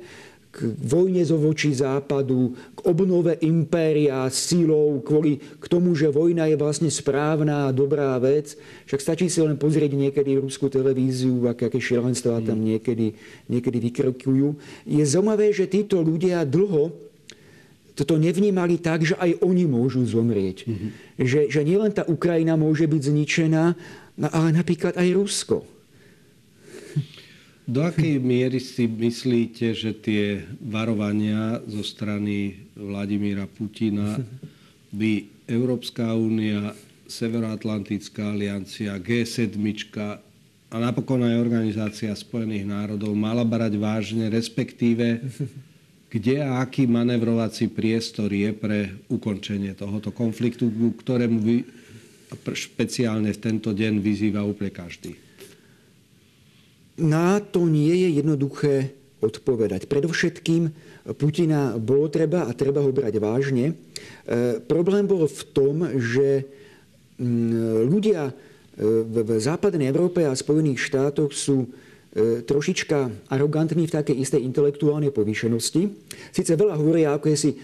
k 0.52 0.68
vojne 0.76 1.24
zo 1.24 1.40
voči 1.40 1.72
západu, 1.72 2.52
k 2.76 2.80
obnove 2.84 3.40
impéria 3.40 4.28
silou 4.28 5.00
kvôli 5.00 5.40
k 5.40 5.64
tomu, 5.64 5.96
že 5.96 6.12
vojna 6.12 6.44
je 6.52 6.60
vlastne 6.60 6.92
správna 6.92 7.72
a 7.72 7.74
dobrá 7.74 8.12
vec. 8.20 8.52
Však 8.84 9.00
stačí 9.00 9.26
si 9.32 9.40
len 9.40 9.56
pozrieť 9.56 9.96
niekedy 9.96 10.36
ruskú 10.36 10.68
televíziu, 10.68 11.48
aké, 11.48 11.72
aké 11.72 11.80
šialenstvá 11.80 12.44
tam 12.44 12.60
mm. 12.60 12.66
niekedy, 12.68 13.16
niekedy 13.48 13.78
vykrikujú. 13.80 14.60
Je 14.84 15.00
zaujímavé, 15.00 15.56
že 15.56 15.64
títo 15.64 16.04
ľudia 16.04 16.44
dlho 16.44 16.92
toto 17.92 18.16
nevnímali 18.16 18.80
tak, 18.80 19.04
že 19.04 19.16
aj 19.20 19.44
oni 19.44 19.68
môžu 19.68 20.04
zomrieť. 20.04 20.64
Mm-hmm. 20.64 20.90
Že, 21.20 21.40
že 21.52 21.60
nielen 21.60 21.92
tá 21.92 22.08
Ukrajina 22.08 22.56
môže 22.56 22.88
byť 22.88 23.02
zničená, 23.04 23.64
no 24.16 24.28
ale 24.32 24.48
napríklad 24.52 24.96
aj 24.96 25.08
Rusko. 25.12 25.81
Do 27.62 27.86
akej 27.86 28.18
miery 28.18 28.58
si 28.58 28.90
myslíte, 28.90 29.70
že 29.70 29.94
tie 29.94 30.42
varovania 30.58 31.62
zo 31.70 31.86
strany 31.86 32.58
Vladimíra 32.74 33.46
Putina 33.46 34.18
by 34.90 35.30
Európska 35.46 36.10
únia, 36.10 36.74
Severoatlantická 37.06 38.34
aliancia, 38.34 38.98
G7 38.98 39.54
a 40.72 40.76
napokon 40.80 41.22
aj 41.22 41.38
Organizácia 41.38 42.10
spojených 42.16 42.66
národov 42.66 43.14
mala 43.14 43.46
brať 43.46 43.78
vážne, 43.78 44.26
respektíve 44.32 45.22
kde 46.10 46.42
a 46.42 46.60
aký 46.60 46.90
manevrovací 46.90 47.70
priestor 47.70 48.32
je 48.32 48.50
pre 48.52 49.00
ukončenie 49.06 49.72
tohoto 49.78 50.10
konfliktu, 50.10 50.66
ktorému 50.98 51.38
vy, 51.38 51.62
špeciálne 52.42 53.30
v 53.30 53.38
tento 53.38 53.70
deň 53.70 54.02
vyzýva 54.02 54.42
úplne 54.42 54.72
každý? 54.74 55.31
Na 57.00 57.40
to 57.40 57.64
nie 57.70 57.94
je 57.94 58.08
jednoduché 58.20 58.92
odpovedať. 59.22 59.86
Predovšetkým 59.86 60.62
Putina 61.16 61.78
bolo 61.78 62.10
treba 62.10 62.46
a 62.46 62.52
treba 62.52 62.82
ho 62.82 62.90
brať 62.90 63.14
vážne. 63.22 63.72
E, 63.72 63.74
problém 64.62 65.06
bol 65.06 65.26
v 65.26 65.42
tom, 65.54 65.86
že 65.98 66.46
m, 67.18 67.86
ľudia 67.86 68.30
e, 68.30 68.32
v, 68.82 69.14
v 69.24 69.30
západnej 69.38 69.88
Európe 69.90 70.26
a 70.26 70.34
Spojených 70.34 70.82
štátoch 70.82 71.32
sú 71.34 71.70
E, 72.12 72.44
trošička 72.44 73.32
arogantní 73.32 73.88
v 73.88 73.94
takej 73.96 74.20
istej 74.20 74.44
intelektuálnej 74.44 75.08
povýšenosti. 75.16 75.88
Sice 76.28 76.60
veľa 76.60 76.76
hovoria 76.76 77.16
ako 77.16 77.32
si 77.32 77.56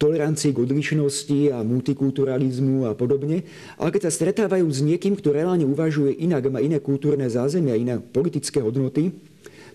tolerancii 0.00 0.56
k 0.56 0.62
odlišnosti 0.64 1.40
a 1.52 1.60
multikulturalizmu 1.62 2.88
a 2.88 2.92
podobne, 2.96 3.44
ale 3.76 3.88
keď 3.92 4.08
sa 4.08 4.12
stretávajú 4.12 4.66
s 4.66 4.80
niekým, 4.82 5.14
kto 5.14 5.36
reálne 5.36 5.68
uvažuje 5.68 6.16
inak, 6.16 6.48
má 6.48 6.58
iné 6.64 6.80
kultúrne 6.80 7.28
zázemie 7.28 7.72
a 7.72 7.80
iné 7.80 7.94
politické 8.00 8.58
hodnoty, 8.64 9.12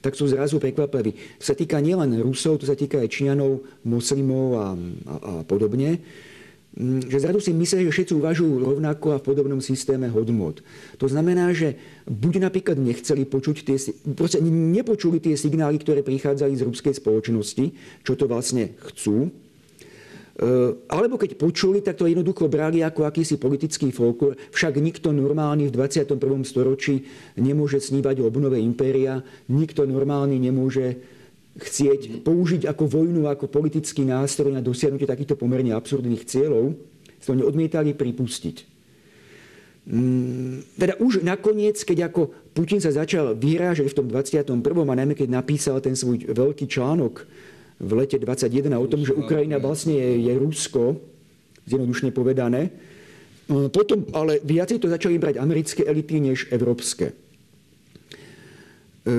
tak 0.02 0.18
sú 0.18 0.26
zrazu 0.26 0.58
prekvapiví. 0.58 1.14
To 1.40 1.44
sa 1.46 1.54
týka 1.54 1.78
nielen 1.78 2.18
Rusov, 2.20 2.58
to 2.58 2.66
sa 2.66 2.74
týka 2.74 2.98
aj 2.98 3.14
Číňanov, 3.14 3.86
moslimov 3.86 4.48
a, 4.58 4.58
a, 4.58 4.66
a 4.66 5.34
podobne. 5.46 6.02
Mm, 6.72 7.04
že 7.06 7.22
zrazu 7.22 7.44
si 7.44 7.52
myslia, 7.52 7.86
že 7.86 7.94
všetci 7.94 8.14
uvažujú 8.16 8.54
rovnako 8.64 9.14
a 9.14 9.20
v 9.20 9.28
podobnom 9.28 9.60
systéme 9.60 10.08
hodnot. 10.08 10.64
To 10.98 11.06
znamená, 11.06 11.52
že 11.52 11.76
buď 12.08 12.48
napríklad 12.48 12.80
nechceli 12.80 13.28
počuť 13.28 13.58
tie, 13.68 13.78
proste 14.16 14.40
nepočuli 14.42 15.20
tie 15.20 15.36
signály, 15.36 15.78
ktoré 15.78 16.02
prichádzali 16.02 16.56
z 16.56 16.66
ruskej 16.66 16.96
spoločnosti, 16.98 17.66
čo 18.08 18.16
to 18.16 18.26
vlastne 18.26 18.74
chcú, 18.88 19.30
alebo 20.88 21.20
keď 21.20 21.36
počuli, 21.36 21.84
tak 21.84 22.00
to 22.00 22.08
jednoducho 22.08 22.48
brali 22.48 22.80
ako 22.82 23.04
akýsi 23.04 23.36
politický 23.36 23.92
folklor. 23.92 24.40
Však 24.56 24.80
nikto 24.80 25.12
normálny 25.12 25.68
v 25.68 25.76
21. 25.76 26.18
storočí 26.48 27.04
nemôže 27.36 27.84
snívať 27.84 28.24
o 28.24 28.28
obnove 28.32 28.56
impéria, 28.58 29.20
nikto 29.52 29.84
normálny 29.84 30.40
nemôže 30.40 31.04
chcieť 31.60 32.24
použiť 32.24 32.64
ako 32.64 32.84
vojnu, 32.88 33.28
ako 33.28 33.52
politický 33.52 34.08
nástroj 34.08 34.56
na 34.56 34.64
dosiahnutie 34.64 35.04
takýchto 35.04 35.36
pomerne 35.36 35.76
absurdných 35.76 36.24
cieľov. 36.24 36.80
to 37.22 37.38
neodmietali 37.38 37.94
pripustiť. 37.94 38.72
Mm, 39.82 40.62
teda 40.78 40.94
už 41.02 41.26
nakoniec, 41.26 41.78
keď 41.82 42.14
ako 42.14 42.54
Putin 42.54 42.78
sa 42.80 42.94
začal 42.94 43.34
vyrážať 43.34 43.90
v 43.92 43.98
tom 43.98 44.08
21. 44.08 44.62
a 44.62 44.94
najmä 44.96 45.14
keď 45.18 45.30
napísal 45.30 45.82
ten 45.82 45.98
svoj 45.98 46.22
veľký 46.30 46.70
článok 46.70 47.26
v 47.82 47.92
lete 47.98 48.22
21 48.22 48.78
o 48.78 48.86
tom, 48.86 49.02
že 49.02 49.18
Ukrajina 49.18 49.58
vlastne 49.58 49.98
je, 49.98 50.30
je 50.30 50.34
Rusko, 50.38 51.02
zjednodušne 51.66 52.14
povedané, 52.14 52.70
mm, 53.50 53.74
potom 53.74 54.06
ale 54.14 54.38
viacej 54.46 54.78
to 54.78 54.88
začali 54.88 55.18
brať 55.18 55.42
americké 55.42 55.82
elity 55.82 56.22
než 56.22 56.46
európske. 56.54 57.10
E, 59.02 59.14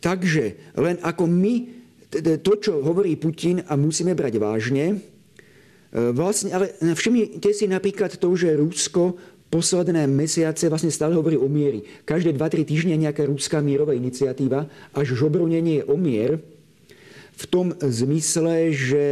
takže 0.00 0.72
len 0.80 0.96
ako 1.04 1.28
my, 1.28 1.54
to, 2.40 2.52
čo 2.56 2.80
hovorí 2.80 3.12
Putin 3.20 3.60
a 3.68 3.76
musíme 3.76 4.16
brať 4.16 4.40
vážne, 4.40 4.84
e, 4.88 4.96
vlastne, 6.16 6.48
ale 6.56 6.72
všimnite 6.80 7.50
si 7.52 7.68
napríklad 7.68 8.16
to, 8.16 8.28
že 8.32 8.56
Rusko 8.56 9.20
posledné 9.52 10.08
mesiace 10.08 10.66
vlastne 10.72 10.90
stále 10.90 11.12
hovorí 11.14 11.36
o 11.36 11.46
miery. 11.46 11.84
Každé 12.08 12.34
2-3 12.34 12.64
týždne 12.66 12.96
nejaká 12.98 13.28
rúská 13.28 13.60
mierová 13.60 13.92
iniciatíva, 13.92 14.66
až 14.96 15.14
žobronenie 15.14 15.84
o 15.86 15.94
mier, 15.94 16.42
v 17.34 17.44
tom 17.50 17.66
zmysle, 17.78 18.70
že 18.70 19.06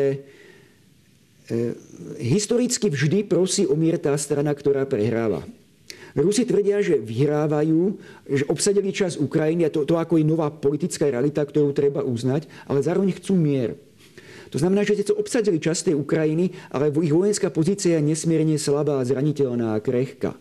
e, 1.50 1.74
historicky 2.22 2.86
vždy 2.86 3.26
prosí 3.26 3.66
o 3.66 3.74
mier 3.74 3.98
tá 3.98 4.14
strana, 4.14 4.54
ktorá 4.54 4.86
prehráva. 4.86 5.42
Rusi 6.12 6.44
tvrdia, 6.44 6.84
že 6.84 7.00
vyhrávajú, 7.00 7.96
že 8.28 8.44
obsadili 8.52 8.92
čas 8.92 9.16
Ukrajiny 9.16 9.64
a 9.64 9.72
to, 9.72 9.88
to 9.88 9.96
ako 9.96 10.20
je 10.20 10.28
nová 10.28 10.52
politická 10.52 11.08
realita, 11.08 11.40
ktorú 11.40 11.72
treba 11.72 12.04
uznať, 12.04 12.44
ale 12.68 12.84
zároveň 12.84 13.16
chcú 13.16 13.32
mier. 13.32 13.80
To 14.52 14.60
znamená, 14.60 14.84
že 14.84 15.00
to 15.00 15.16
obsadili 15.16 15.56
časť 15.56 15.88
tej 15.88 15.96
Ukrajiny, 15.96 16.52
ale 16.68 16.92
ich 17.00 17.16
vojenská 17.16 17.48
pozícia 17.48 17.96
je 17.96 18.04
nesmierne 18.04 18.60
slabá, 18.60 19.00
zraniteľná 19.00 19.72
a 19.72 19.80
krehká. 19.80 20.36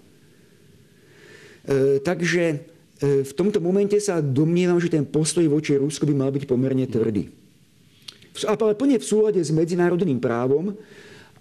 E, 1.63 2.03
takže 2.03 2.43
e, 2.51 2.57
v 3.23 3.31
tomto 3.31 3.63
momente 3.63 3.95
sa 4.03 4.19
domnievam, 4.19 4.83
že 4.83 4.91
ten 4.91 5.07
postoj 5.07 5.47
voči 5.47 5.79
Rusku 5.79 6.03
by 6.03 6.15
mal 6.27 6.35
byť 6.35 6.43
pomerne 6.43 6.83
tvrdý. 6.83 7.31
Ale 8.47 8.77
plne 8.79 8.97
v 8.97 9.05
súlade 9.05 9.39
s 9.43 9.51
medzinárodným 9.51 10.19
právom 10.23 10.75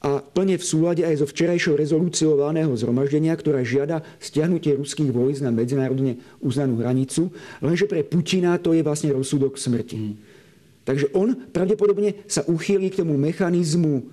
a 0.01 0.25
plne 0.25 0.57
v 0.57 0.65
súlade 0.65 1.05
aj 1.05 1.21
so 1.21 1.27
včerajšou 1.29 1.77
rezolúciou 1.77 2.41
valného 2.41 2.73
zhromaždenia, 2.73 3.37
ktorá 3.37 3.61
žiada 3.61 4.01
stiahnutie 4.17 4.81
ruských 4.81 5.13
vojsk 5.13 5.45
na 5.45 5.53
medzinárodne 5.53 6.17
uznanú 6.41 6.81
hranicu, 6.81 7.29
lenže 7.61 7.85
pre 7.85 8.01
Putina 8.01 8.57
to 8.57 8.73
je 8.73 8.81
vlastne 8.81 9.13
rozsudok 9.13 9.61
smrti. 9.61 9.97
Mm. 10.01 10.15
Takže 10.89 11.13
on 11.13 11.37
pravdepodobne 11.53 12.25
sa 12.25 12.41
uchýli 12.49 12.89
k 12.89 13.05
tomu 13.05 13.21
mechanizmu 13.21 14.09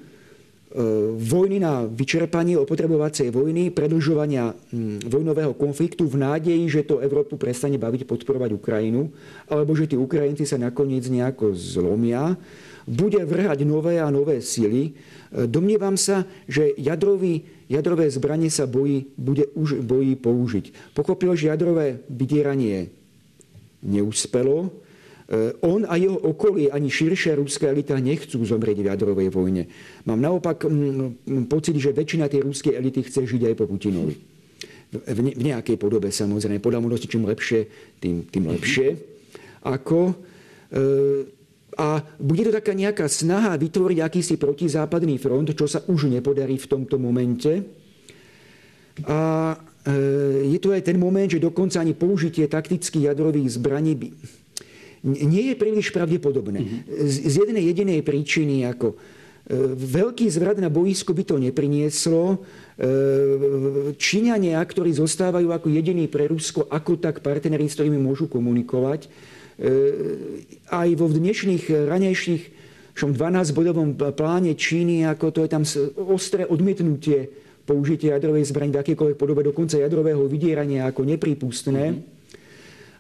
vojny 1.18 1.58
na 1.58 1.90
vyčerpanie 1.90 2.54
opotrebovacej 2.54 3.34
vojny, 3.34 3.74
predlžovania 3.74 4.54
hm, 4.54 5.10
vojnového 5.10 5.58
konfliktu 5.58 6.06
v 6.06 6.22
nádeji, 6.22 6.70
že 6.70 6.86
to 6.86 7.02
Európu 7.02 7.34
prestane 7.34 7.82
baviť 7.82 8.06
podporovať 8.06 8.54
Ukrajinu, 8.54 9.10
alebo 9.50 9.74
že 9.74 9.90
tí 9.90 9.98
Ukrajinci 9.98 10.46
sa 10.46 10.62
nakoniec 10.62 11.10
nejako 11.10 11.58
zlomia, 11.58 12.38
bude 12.86 13.20
vrhať 13.20 13.66
nové 13.66 13.98
a 14.00 14.08
nové 14.14 14.40
sily. 14.40 14.94
E, 14.94 15.50
domnievam 15.50 15.98
sa, 15.98 16.24
že 16.46 16.72
jadrový, 16.78 17.44
jadrové 17.68 18.08
zbranie 18.14 18.54
sa 18.54 18.70
bojí, 18.70 19.12
bude 19.18 19.50
už 19.58 19.82
bojí 19.82 20.14
použiť. 20.16 20.94
Pochopil, 20.94 21.34
že 21.34 21.52
jadrové 21.52 22.06
vydieranie 22.08 22.94
neúspelo, 23.82 24.72
on 25.60 25.84
a 25.84 26.00
jeho 26.00 26.16
okolie, 26.16 26.72
ani 26.72 26.88
širšia 26.88 27.36
rúská 27.36 27.68
elita 27.68 28.00
nechcú 28.00 28.40
zomrieť 28.48 28.80
v 28.80 28.90
jadrovej 28.96 29.28
vojne. 29.28 29.68
Mám 30.08 30.24
naopak 30.24 30.64
mm, 30.64 31.28
mm, 31.28 31.44
pocit, 31.52 31.76
že 31.76 31.92
väčšina 31.92 32.32
tej 32.32 32.48
rúskej 32.48 32.80
elity 32.80 33.04
chce 33.04 33.28
žiť 33.28 33.52
aj 33.52 33.56
po 33.60 33.68
Putinovi. 33.68 34.16
V, 34.88 35.20
ne, 35.20 35.36
v 35.36 35.44
nejakej 35.52 35.76
podobe 35.76 36.08
samozrejme. 36.16 36.64
Podľa 36.64 36.80
možnosti 36.80 37.12
čím 37.12 37.28
lepšie, 37.28 37.68
tým, 38.00 38.24
tým 38.32 38.48
lepšie. 38.56 38.96
Ako, 39.68 40.16
e, 40.72 40.84
a 41.76 42.00
bude 42.24 42.48
to 42.48 42.56
taká 42.56 42.72
nejaká 42.72 43.12
snaha 43.12 43.60
vytvoriť 43.60 44.00
akýsi 44.00 44.40
protizápadný 44.40 45.20
front, 45.20 45.52
čo 45.52 45.68
sa 45.68 45.84
už 45.92 46.08
nepodarí 46.08 46.56
v 46.56 46.70
tomto 46.72 46.96
momente. 46.96 47.68
A 49.04 49.20
e, 49.84 50.56
je 50.56 50.58
tu 50.64 50.72
aj 50.72 50.88
ten 50.88 50.96
moment, 50.96 51.28
že 51.28 51.44
dokonca 51.44 51.84
ani 51.84 51.92
použitie 51.92 52.48
taktických 52.48 53.12
jadrových 53.12 53.60
zbraní 53.60 53.92
by, 54.00 54.08
nie 55.08 55.54
je 55.54 55.56
príliš 55.56 55.96
pravdepodobné. 55.96 56.84
Z, 56.88 57.16
z 57.32 57.34
jednej 57.48 57.64
jedinej 57.72 58.04
príčiny, 58.04 58.68
ako 58.68 58.94
e, 58.94 58.96
veľký 59.74 60.28
zvrat 60.28 60.60
na 60.60 60.68
boisku 60.68 61.16
by 61.16 61.24
to 61.24 61.40
neprinieslo. 61.40 62.36
E, 62.36 63.96
Číňania, 63.96 64.60
ktorí 64.60 64.92
zostávajú 64.92 65.48
ako 65.56 65.72
jediní 65.72 66.12
pre 66.12 66.28
Rusko, 66.28 66.68
ako 66.68 67.00
tak 67.00 67.24
partneri, 67.24 67.72
s 67.72 67.80
ktorými 67.80 67.98
môžu 67.98 68.28
komunikovať, 68.28 69.08
e, 69.08 69.10
aj 70.68 70.90
vo 71.00 71.08
dnešných 71.08 71.88
ranejších 71.88 72.44
12-bodovom 72.98 73.94
pláne 74.18 74.58
Číny, 74.58 75.06
ako 75.06 75.30
to 75.30 75.40
je 75.46 75.50
tam 75.54 75.64
ostré 76.10 76.50
odmietnutie 76.50 77.30
použitia 77.68 78.18
jadrovej 78.18 78.48
zbraň 78.50 78.74
v 78.74 78.80
akékoľvek 78.82 79.18
podobe, 79.20 79.44
dokonca 79.44 79.78
jadrového 79.78 80.24
vydierania 80.26 80.88
ako 80.90 81.04
nepripustné. 81.04 81.84
Mm-hmm. 81.94 82.17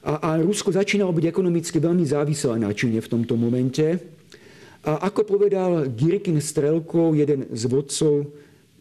A, 0.07 0.13
a 0.23 0.29
Rusko 0.39 0.71
začínalo 0.71 1.11
byť 1.11 1.25
ekonomicky 1.27 1.83
veľmi 1.83 2.07
závislé 2.07 2.63
na 2.63 2.71
Číne 2.71 3.03
v 3.03 3.11
tomto 3.11 3.35
momente. 3.35 3.99
A 4.87 5.11
ako 5.11 5.27
povedal 5.27 5.91
Girkin 5.91 6.39
Strelkov, 6.39 7.19
jeden 7.19 7.51
z 7.51 7.63
vodcov, 7.67 8.31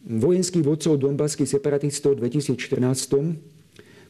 vojenských 0.07 0.63
vodcov 0.63 1.03
donbaských 1.03 1.51
separatistov 1.51 2.15
v 2.15 2.31
2014, 2.31 3.43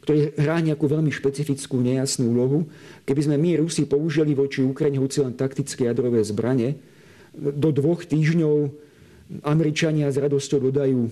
ktorý 0.05 0.19
hrá 0.37 0.61
nejakú 0.61 0.85
veľmi 0.85 1.09
špecifickú, 1.09 1.81
nejasnú 1.81 2.37
úlohu. 2.37 2.69
Keby 3.09 3.33
sme 3.33 3.37
my 3.41 3.65
Rusi 3.65 3.89
použili 3.89 4.37
voči 4.37 4.61
Ukrajine 4.61 5.01
hoci 5.01 5.25
len 5.25 5.33
taktické 5.33 5.89
jadrové 5.89 6.21
zbranie, 6.21 6.77
do 7.33 7.73
dvoch 7.73 8.05
týždňov 8.05 8.77
Američania 9.41 10.13
s 10.13 10.21
radosťou 10.21 10.69
dodajú 10.69 11.09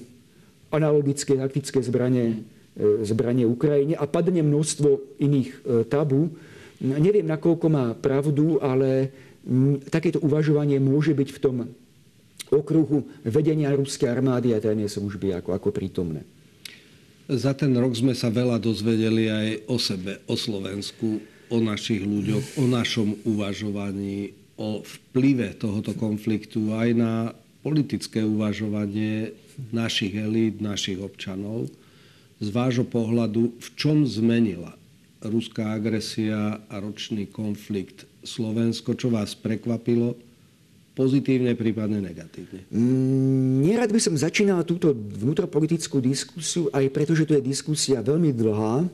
analogické 0.68 1.32
taktické 1.40 1.80
zbranie 1.80 2.44
zbranie 2.76 3.46
Ukrajine 3.46 3.94
a 3.94 4.04
padne 4.10 4.42
množstvo 4.42 5.18
iných 5.22 5.50
e, 5.50 5.58
tabu. 5.86 6.34
Neviem, 6.82 7.24
nakoľko 7.24 7.66
má 7.70 7.94
pravdu, 7.94 8.58
ale 8.58 9.14
takéto 9.88 10.18
uvažovanie 10.20 10.82
môže 10.82 11.14
byť 11.14 11.28
v 11.30 11.38
tom 11.38 11.56
okruhu 12.50 13.06
vedenia 13.22 13.72
ruskej 13.72 14.10
armády 14.10 14.52
a 14.52 14.60
tajnej 14.60 14.90
služby 14.90 15.38
ako, 15.38 15.54
ako 15.54 15.68
prítomné. 15.70 16.26
Za 17.24 17.56
ten 17.56 17.72
rok 17.72 17.96
sme 17.96 18.12
sa 18.12 18.28
veľa 18.28 18.60
dozvedeli 18.60 19.32
aj 19.32 19.48
o 19.70 19.76
sebe, 19.80 20.20
o 20.28 20.36
Slovensku, 20.36 21.24
o 21.48 21.56
našich 21.62 22.04
ľuďoch, 22.04 22.60
o 22.60 22.64
našom 22.68 23.16
uvažovaní, 23.24 24.36
o 24.60 24.84
vplyve 24.84 25.56
tohoto 25.56 25.96
konfliktu 25.96 26.74
aj 26.76 26.88
na 26.92 27.14
politické 27.64 28.20
uvažovanie 28.20 29.32
našich 29.72 30.12
elít, 30.20 30.60
našich 30.60 31.00
občanov 31.00 31.72
z 32.42 32.48
vášho 32.50 32.86
pohľadu, 32.86 33.54
v 33.58 33.68
čom 33.78 34.02
zmenila 34.06 34.74
ruská 35.24 35.72
agresia 35.72 36.60
a 36.68 36.74
ročný 36.80 37.24
konflikt 37.28 38.04
Slovensko, 38.24 38.92
čo 38.96 39.08
vás 39.08 39.32
prekvapilo, 39.32 40.16
pozitívne, 40.92 41.56
prípadne 41.56 42.00
negatívne? 42.00 42.68
Mm, 42.68 43.64
nerad 43.64 43.90
by 43.90 44.00
som 44.00 44.14
začínal 44.14 44.62
túto 44.68 44.92
vnútropolitickú 44.92 46.00
diskusiu, 46.04 46.68
aj 46.70 46.92
preto, 46.92 47.16
že 47.16 47.24
to 47.24 47.36
je 47.40 47.42
diskusia 47.44 48.04
veľmi 48.04 48.30
dlhá, 48.36 48.84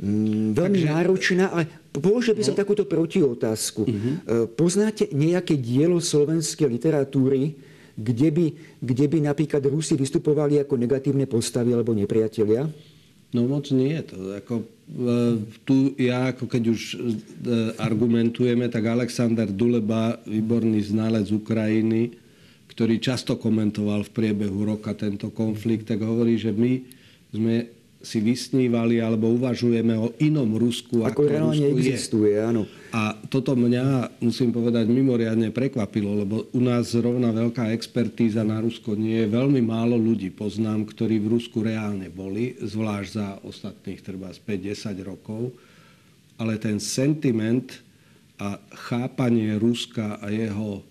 mm, 0.00 0.56
veľmi 0.56 0.80
Takže... 0.80 0.90
náročná, 0.92 1.44
ale 1.52 1.68
položil 1.92 2.36
by 2.36 2.44
som 2.44 2.56
no. 2.56 2.60
takúto 2.60 2.84
protiotázku. 2.84 3.88
Uh-huh. 3.88 4.48
Poznáte 4.52 5.08
nejaké 5.12 5.56
dielo 5.56 5.96
slovenskej 6.00 6.68
literatúry, 6.68 7.56
kde 7.96 8.28
by, 8.28 8.46
kde 8.84 9.06
by 9.08 9.18
napríklad 9.24 9.64
Rusi 9.72 9.96
vystupovali 9.96 10.60
ako 10.60 10.76
negatívne 10.76 11.24
postavy 11.24 11.72
alebo 11.72 11.96
nepriatelia? 11.96 12.68
No 13.34 13.48
moc 13.50 13.68
nie. 13.74 13.96
To 14.06 14.36
ako, 14.38 14.54
e, 14.62 14.66
tu 15.66 15.92
ja, 15.98 16.30
ako 16.30 16.44
keď 16.46 16.62
už 16.70 16.80
e, 16.94 16.96
argumentujeme, 17.80 18.70
tak 18.70 18.86
Alexander 18.86 19.48
Duleba, 19.50 20.20
výborný 20.24 20.80
znalec 20.84 21.28
Ukrajiny, 21.32 22.14
ktorý 22.70 23.00
často 23.00 23.40
komentoval 23.40 24.04
v 24.06 24.14
priebehu 24.14 24.68
roka 24.68 24.92
tento 24.92 25.32
konflikt, 25.32 25.88
tak 25.88 26.04
hovorí, 26.04 26.36
že 26.36 26.52
my 26.52 26.84
sme 27.32 27.75
si 28.06 28.22
vysnívali 28.22 29.02
alebo 29.02 29.34
uvažujeme 29.34 29.98
o 29.98 30.14
inom 30.22 30.54
Rusku, 30.54 31.02
ako, 31.02 31.26
ako 31.26 31.30
reálne 31.30 31.66
Rusku 31.66 31.82
existuje, 31.82 32.38
je. 32.38 32.46
áno. 32.46 32.62
A 32.94 33.18
toto 33.26 33.58
mňa, 33.58 34.16
musím 34.22 34.54
povedať, 34.54 34.86
mimoriadne 34.86 35.50
prekvapilo, 35.50 36.22
lebo 36.22 36.46
u 36.54 36.60
nás 36.62 36.94
zrovna 36.94 37.34
veľká 37.34 37.74
expertíza 37.74 38.46
na 38.46 38.62
Rusko 38.62 38.94
nie 38.94 39.26
je. 39.26 39.34
Veľmi 39.34 39.60
málo 39.60 39.98
ľudí 39.98 40.30
poznám, 40.30 40.86
ktorí 40.94 41.18
v 41.18 41.36
Rusku 41.36 41.66
reálne 41.66 42.06
boli, 42.06 42.54
zvlášť 42.62 43.10
za 43.10 43.28
ostatných 43.42 44.00
treba 44.00 44.30
5-10 44.30 45.02
rokov. 45.02 45.50
Ale 46.38 46.56
ten 46.62 46.78
sentiment 46.78 47.68
a 48.38 48.60
chápanie 48.88 49.56
Ruska 49.58 50.20
a 50.22 50.28
jeho 50.28 50.84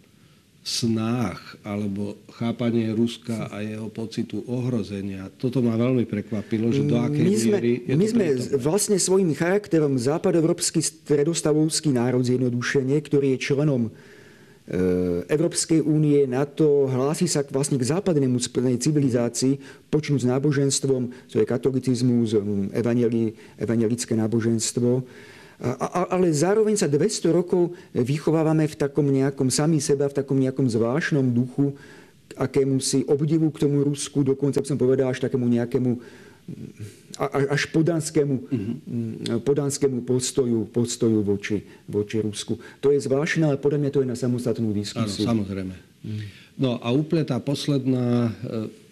snách 0.65 1.62
alebo 1.62 2.17
chápanie 2.41 2.89
Ruska 2.89 3.54
a 3.54 3.62
jeho 3.62 3.86
pocitu 3.93 4.41
ohrozenia. 4.49 5.30
Toto 5.38 5.62
ma 5.62 5.78
veľmi 5.78 6.10
prekvapilo, 6.10 6.73
že 6.73 6.89
do 6.89 6.97
akej 6.97 7.21
my 7.21 7.36
sme, 7.38 7.51
miery 7.54 7.73
je 7.86 7.93
My 7.93 8.08
sme 8.10 8.25
prítomné. 8.34 8.58
vlastne 8.58 8.97
svojim 8.97 9.30
charakterom 9.38 9.93
západoevropský 10.01 10.82
stredostavovský 10.82 11.93
národ 11.93 12.25
zjednodušenie, 12.25 12.97
ktorý 12.97 13.38
je 13.38 13.45
členom 13.45 13.82
e, 13.86 13.91
Európskej 15.30 15.86
únie, 15.86 16.25
NATO, 16.25 16.89
hlási 16.89 17.30
sa 17.30 17.45
vlastne 17.45 17.78
k 17.78 17.86
západnému 17.86 18.41
civilizácii, 18.82 19.62
počnúť 19.93 20.25
s 20.25 20.30
náboženstvom, 20.34 21.30
to 21.30 21.36
je 21.38 21.45
katolicizmus, 21.45 22.34
evangeli, 22.73 23.38
evangelické 23.62 24.17
náboženstvo. 24.17 25.06
Ale 26.12 26.36
zároveň 26.36 26.76
sa 26.76 26.91
200 26.91 27.32
rokov 27.32 27.72
vychovávame 27.96 28.68
v 28.68 28.76
takom 28.76 29.08
nejakom 29.08 29.48
sami 29.48 29.80
seba, 29.80 30.12
v 30.12 30.18
takom 30.20 30.36
nejakom 30.36 30.68
zvláštnom 30.68 31.32
duchu, 31.32 31.76
akému 32.36 32.84
si 32.84 33.08
obdivu 33.08 33.48
k 33.56 33.63
tomu 33.63 33.88
Rusku, 33.88 34.26
dokonca 34.28 34.60
by 34.60 34.68
som 34.68 34.80
povedal 34.80 35.08
až 35.08 35.24
takému 35.24 35.48
nejakému 35.48 35.91
až 37.18 37.74
podanskému, 37.74 38.36
mm-hmm. 38.38 39.41
podanskému 39.41 40.06
postoju, 40.06 40.70
postoju 40.70 41.26
voči, 41.26 41.65
voči 41.89 42.22
Rusku. 42.22 42.62
To 42.86 42.94
je 42.94 43.02
zvláštne, 43.02 43.50
ale 43.50 43.58
podľa 43.58 43.80
mňa 43.82 43.89
to 43.89 44.02
je 44.06 44.12
na 44.13 44.18
samostatnú 44.20 44.70
diskusiu. 44.70 45.26
Áno, 45.26 45.41
samozrejme. 45.41 45.74
Mm. 46.06 46.22
No 46.62 46.78
a 46.78 46.88
úplne 46.94 47.26
tá 47.26 47.41
posledná 47.41 48.30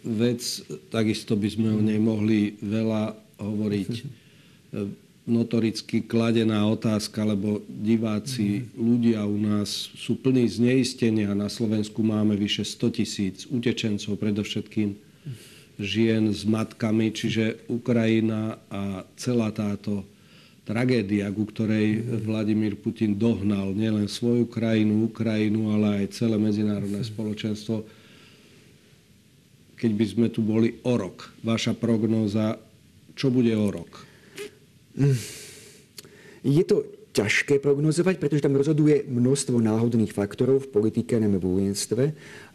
vec, 0.02 0.41
takisto 0.89 1.38
by 1.38 1.47
sme 1.52 1.69
o 1.78 1.82
nej 1.84 2.02
mohli 2.02 2.58
veľa 2.58 3.13
hovoriť. 3.38 3.91
notoricky 5.23 6.03
kladená 6.03 6.67
otázka, 6.67 7.23
lebo 7.23 7.63
diváci, 7.67 8.67
ľudia 8.75 9.23
u 9.23 9.39
nás 9.39 9.91
sú 9.95 10.19
plní 10.19 10.43
zneistenia. 10.51 11.31
Na 11.31 11.47
Slovensku 11.47 12.03
máme 12.03 12.36
vyše 12.36 12.67
100 12.67 12.97
tisíc 12.99 13.38
utečencov, 13.47 14.19
predovšetkým 14.19 14.99
žien 15.79 16.29
s 16.29 16.43
matkami, 16.43 17.15
čiže 17.15 17.65
Ukrajina 17.71 18.59
a 18.67 19.07
celá 19.15 19.49
táto 19.49 20.05
tragédia, 20.67 21.31
ku 21.31 21.47
ktorej 21.47 22.03
Vladimír 22.23 22.75
Putin 22.75 23.15
dohnal 23.15 23.71
nielen 23.75 24.12
svoju 24.12 24.47
krajinu, 24.47 25.07
Ukrajinu, 25.07 25.71
ale 25.75 26.03
aj 26.03 26.19
celé 26.19 26.36
medzinárodné 26.39 27.03
spoločenstvo. 27.03 27.83
Keď 29.79 29.91
by 29.91 30.05
sme 30.07 30.27
tu 30.31 30.39
boli 30.39 30.79
o 30.88 30.95
rok, 30.95 31.31
vaša 31.43 31.75
prognóza, 31.75 32.55
čo 33.15 33.27
bude 33.27 33.51
o 33.51 33.67
rok? 33.71 34.12
Je 36.43 36.63
to 36.67 36.84
ťažké 37.13 37.62
prognozovať, 37.62 38.17
pretože 38.17 38.41
tam 38.41 38.58
rozhoduje 38.58 39.06
množstvo 39.06 39.62
náhodných 39.62 40.10
faktorov 40.10 40.65
v 40.65 40.71
politike, 40.73 41.21
najmä 41.21 41.38
v 41.38 41.45
vojenstve. 41.45 42.03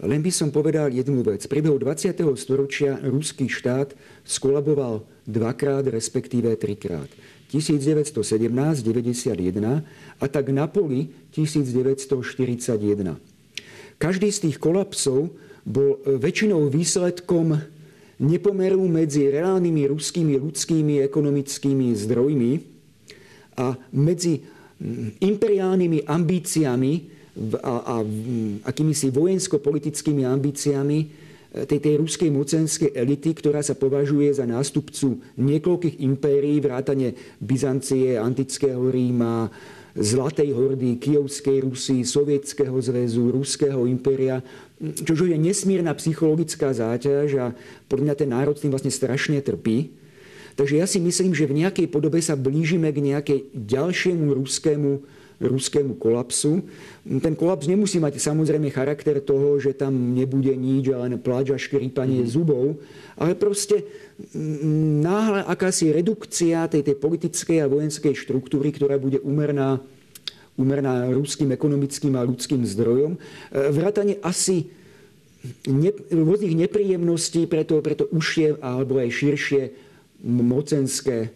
Len 0.02 0.20
by 0.20 0.30
som 0.34 0.50
povedal 0.50 0.90
jednu 0.90 1.22
vec. 1.22 1.46
V 1.46 1.52
priebehu 1.54 1.78
20. 1.78 2.18
storočia 2.34 2.98
ruský 3.06 3.46
štát 3.46 3.94
skolaboval 4.26 5.06
dvakrát, 5.30 5.86
respektíve 5.86 6.50
trikrát. 6.58 7.06
1917, 7.54 8.12
91 8.82 9.86
a 10.20 10.24
tak 10.26 10.50
na 10.52 10.66
poli 10.66 11.14
1941. 11.32 13.16
Každý 13.96 14.28
z 14.28 14.38
tých 14.50 14.58
kolapsov 14.60 15.32
bol 15.64 16.02
väčšinou 16.04 16.66
výsledkom 16.68 17.62
nepomeru 18.18 18.82
medzi 18.90 19.30
reálnymi 19.30 19.86
ruskými 19.90 20.34
ľudskými 20.38 21.02
ekonomickými 21.06 21.94
zdrojmi 21.94 22.52
a 23.58 23.74
medzi 23.94 24.42
imperiálnymi 25.22 26.06
ambíciami 26.06 26.92
a, 27.62 27.74
a 27.82 27.94
akýmisi 28.66 29.14
vojensko-politickými 29.14 30.26
ambíciami 30.26 30.98
tej, 31.48 31.80
tej 31.80 31.94
ruskej 31.98 32.30
mocenskej 32.30 32.90
elity, 32.92 33.32
ktorá 33.32 33.64
sa 33.64 33.72
považuje 33.72 34.28
za 34.34 34.44
nástupcu 34.44 35.18
niekoľkých 35.38 36.02
impérií, 36.04 36.60
vrátane 36.60 37.16
Byzancie, 37.40 38.20
Antického 38.20 38.82
Ríma, 38.90 39.48
Zlatej 39.98 40.54
hordy, 40.54 41.00
Kijovskej 41.00 41.64
Rusy, 41.64 42.06
Sovietskeho 42.06 42.76
zväzu, 42.78 43.34
Ruského 43.34 43.88
impéria, 43.88 44.38
čo 44.78 45.26
je 45.26 45.34
nesmierna 45.34 45.90
psychologická 45.98 46.70
záťaž 46.70 47.28
a 47.38 47.46
podľa 47.90 48.04
mňa 48.04 48.14
ten 48.14 48.30
národ 48.30 48.54
tým 48.54 48.70
vlastne 48.70 48.94
strašne 48.94 49.42
trpí. 49.42 49.90
Takže 50.54 50.74
ja 50.74 50.86
si 50.90 50.98
myslím, 50.98 51.34
že 51.34 51.46
v 51.46 51.66
nejakej 51.66 51.86
podobe 51.86 52.18
sa 52.18 52.34
blížime 52.34 52.90
k 52.90 52.98
nejakej 52.98 53.38
ďalšiemu 53.54 54.34
ruskému, 54.34 54.90
ruskému 55.38 55.94
kolapsu. 56.02 56.66
Ten 57.06 57.34
kolaps 57.38 57.70
nemusí 57.70 58.02
mať 58.02 58.18
samozrejme 58.18 58.74
charakter 58.74 59.22
toho, 59.22 59.62
že 59.62 59.74
tam 59.74 60.14
nebude 60.18 60.50
nič, 60.50 60.90
len 60.90 61.14
pláč 61.22 61.54
a 61.54 61.58
škripanie 61.58 62.26
mm. 62.26 62.30
zubov, 62.30 62.82
ale 63.14 63.38
proste 63.38 63.86
náhle 64.98 65.46
akási 65.46 65.94
redukcia 65.94 66.66
tej, 66.66 66.82
tej 66.82 66.96
politickej 66.98 67.62
a 67.62 67.70
vojenskej 67.70 68.18
štruktúry, 68.18 68.74
ktorá 68.74 68.98
bude 68.98 69.22
umerná, 69.22 69.78
umerná 70.58 71.06
ruským 71.14 71.54
ekonomickým 71.54 72.18
a 72.18 72.26
ľudským 72.26 72.66
zdrojom. 72.66 73.14
Vrátane 73.54 74.18
asi 74.26 74.68
ne, 75.70 75.94
rôznych 76.10 76.66
nepríjemností 76.66 77.46
pre 77.46 77.62
to 77.62 77.80
užšie 78.10 78.58
alebo 78.58 78.98
aj 78.98 79.08
širšie 79.14 79.62
mocenské, 80.26 81.30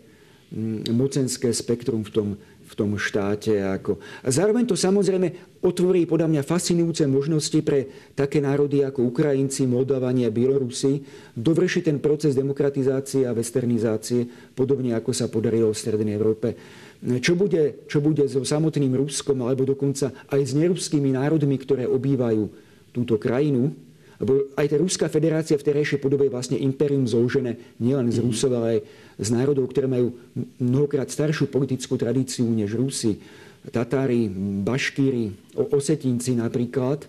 mocenské 0.90 1.54
spektrum 1.54 2.02
v 2.02 2.10
tom, 2.10 2.28
v 2.66 2.74
tom 2.74 2.98
štáte. 2.98 3.62
Ako. 3.62 4.02
A 4.26 4.28
zároveň 4.34 4.66
to 4.66 4.74
samozrejme 4.74 5.60
otvorí 5.62 6.02
podľa 6.02 6.28
mňa 6.34 6.42
fascinujúce 6.42 7.06
možnosti 7.06 7.62
pre 7.62 8.10
také 8.18 8.42
národy 8.42 8.82
ako 8.82 9.06
Ukrajinci, 9.06 9.70
Moldavania, 9.70 10.34
Bielorusi 10.34 11.06
dovršiť 11.38 11.82
ten 11.86 11.98
proces 12.02 12.34
demokratizácie 12.34 13.22
a 13.28 13.36
westernizácie, 13.36 14.26
podobne 14.58 14.98
ako 14.98 15.14
sa 15.14 15.30
podarilo 15.30 15.70
v 15.70 15.78
Strednej 15.78 16.18
Európe. 16.18 16.58
Čo 17.02 17.34
bude, 17.34 17.82
čo 17.90 17.98
bude 17.98 18.22
so 18.30 18.46
samotným 18.46 18.94
Ruskom, 18.94 19.42
alebo 19.42 19.66
dokonca 19.66 20.14
aj 20.30 20.40
s 20.40 20.52
neruskými 20.54 21.18
národmi, 21.18 21.58
ktoré 21.58 21.82
obývajú 21.90 22.46
túto 22.94 23.18
krajinu, 23.18 23.74
lebo 24.22 24.54
aj 24.54 24.66
tá 24.70 24.76
Ruská 24.78 25.06
federácia 25.10 25.58
v 25.58 25.66
terajšej 25.66 25.98
podobe 25.98 26.30
je 26.30 26.34
vlastne 26.34 26.54
imperium 26.54 27.02
zložené 27.10 27.58
nielen 27.82 28.06
z 28.14 28.22
mhm. 28.22 28.26
Rusov, 28.30 28.50
ale 28.54 28.68
aj 28.70 28.80
z 29.18 29.28
národov, 29.34 29.66
ktoré 29.74 29.90
majú 29.90 30.14
mnohokrát 30.62 31.10
staršiu 31.10 31.50
politickú 31.50 31.98
tradíciu 31.98 32.46
než 32.46 32.78
Rusi. 32.78 33.18
Tatári, 33.62 34.26
Baškíri, 34.62 35.54
Osetínci 35.54 36.34
napríklad. 36.34 37.06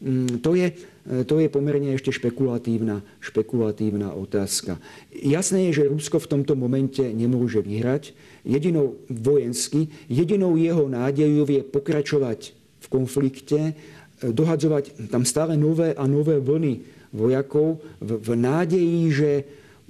Mm, 0.00 0.40
to 0.40 0.56
je, 0.56 0.72
to 1.00 1.40
je 1.40 1.48
pomerne 1.48 1.96
ešte 1.96 2.12
špekulatívna, 2.12 3.00
špekulatívna 3.24 4.12
otázka. 4.12 4.76
Jasné 5.10 5.72
je, 5.72 5.82
že 5.82 5.90
Rusko 5.90 6.20
v 6.20 6.30
tomto 6.36 6.52
momente 6.54 7.00
nemôže 7.00 7.64
vyhrať. 7.64 8.12
Jedinou 8.44 9.00
vojensky, 9.08 9.88
jedinou 10.12 10.60
jeho 10.60 10.88
nádejou 10.88 11.48
je 11.48 11.62
pokračovať 11.64 12.40
v 12.80 12.86
konflikte 12.88 13.76
dohadzovať 14.20 15.08
tam 15.08 15.24
stále 15.24 15.56
nové 15.56 15.96
a 15.96 16.04
nové 16.04 16.36
vlny 16.36 16.84
vojakov 17.10 17.80
v, 17.98 18.10
v 18.20 18.30
nádeji, 18.36 19.02
že 19.10 19.30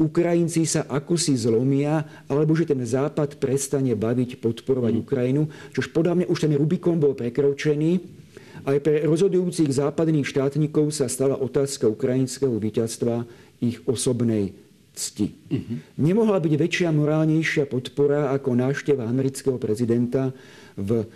Ukrajinci 0.01 0.65
sa 0.65 0.89
ako 0.89 1.21
si 1.21 1.37
zlomia, 1.37 2.01
alebo 2.25 2.57
že 2.57 2.65
ten 2.65 2.81
Západ 2.81 3.37
prestane 3.37 3.93
baviť, 3.93 4.41
podporovať 4.41 4.93
mm. 4.97 5.01
Ukrajinu. 5.05 5.43
Čož 5.77 5.93
podľa 5.93 6.25
mňa 6.25 6.27
už 6.33 6.39
ten 6.41 6.57
Rubikon 6.57 6.97
bol 6.97 7.13
prekročený. 7.13 8.20
Aj 8.65 8.79
pre 8.81 9.05
rozhodujúcich 9.05 9.71
západných 9.71 10.27
štátnikov 10.27 10.93
sa 10.93 11.09
stala 11.09 11.37
otázka 11.37 11.89
ukrajinského 11.89 12.57
víťazstva 12.57 13.25
ich 13.61 13.81
osobnej 13.85 14.53
cti. 14.95 15.33
Mm-hmm. 15.33 15.77
Nemohla 16.01 16.39
byť 16.43 16.55
väčšia, 16.57 16.89
morálnejšia 16.93 17.65
podpora 17.71 18.35
ako 18.35 18.59
návšteva 18.59 19.07
amerického 19.07 19.57
prezidenta 19.57 20.35
v 20.77 21.07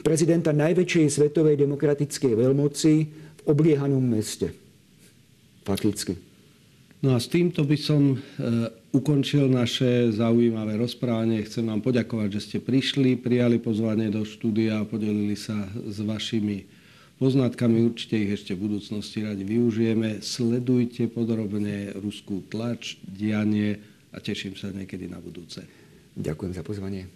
prezidenta 0.00 0.50
najväčšej 0.50 1.06
svetovej 1.22 1.60
demokratickej 1.60 2.32
veľmoci 2.34 2.92
v 3.12 3.40
obliehanom 3.46 4.02
meste. 4.02 4.50
Fakticky. 5.62 6.18
No 7.04 7.12
a 7.14 7.20
s 7.20 7.28
týmto 7.28 7.68
by 7.68 7.76
som 7.76 8.16
e, 8.16 8.18
ukončil 8.96 9.44
naše 9.52 10.08
zaujímavé 10.16 10.80
rozprávanie. 10.80 11.44
Chcem 11.44 11.68
vám 11.68 11.84
poďakovať, 11.84 12.28
že 12.32 12.40
ste 12.40 12.58
prišli, 12.64 13.20
prijali 13.20 13.60
pozvanie 13.60 14.08
do 14.08 14.24
štúdia 14.24 14.80
a 14.80 14.88
podelili 14.88 15.36
sa 15.36 15.68
s 15.84 16.00
vašimi 16.00 16.64
poznatkami. 17.18 17.84
Určite 17.84 18.18
ich 18.18 18.34
ešte 18.34 18.54
v 18.54 18.70
budúcnosti 18.70 19.24
radi 19.24 19.42
využijeme. 19.46 20.20
Sledujte 20.20 21.08
podrobne 21.10 21.94
ruskú 21.98 22.44
tlač, 22.46 23.00
dianie 23.04 23.80
a 24.14 24.20
teším 24.22 24.54
sa 24.54 24.70
niekedy 24.70 25.10
na 25.10 25.18
budúce. 25.18 25.66
Ďakujem 26.14 26.52
za 26.54 26.62
pozvanie. 26.62 27.10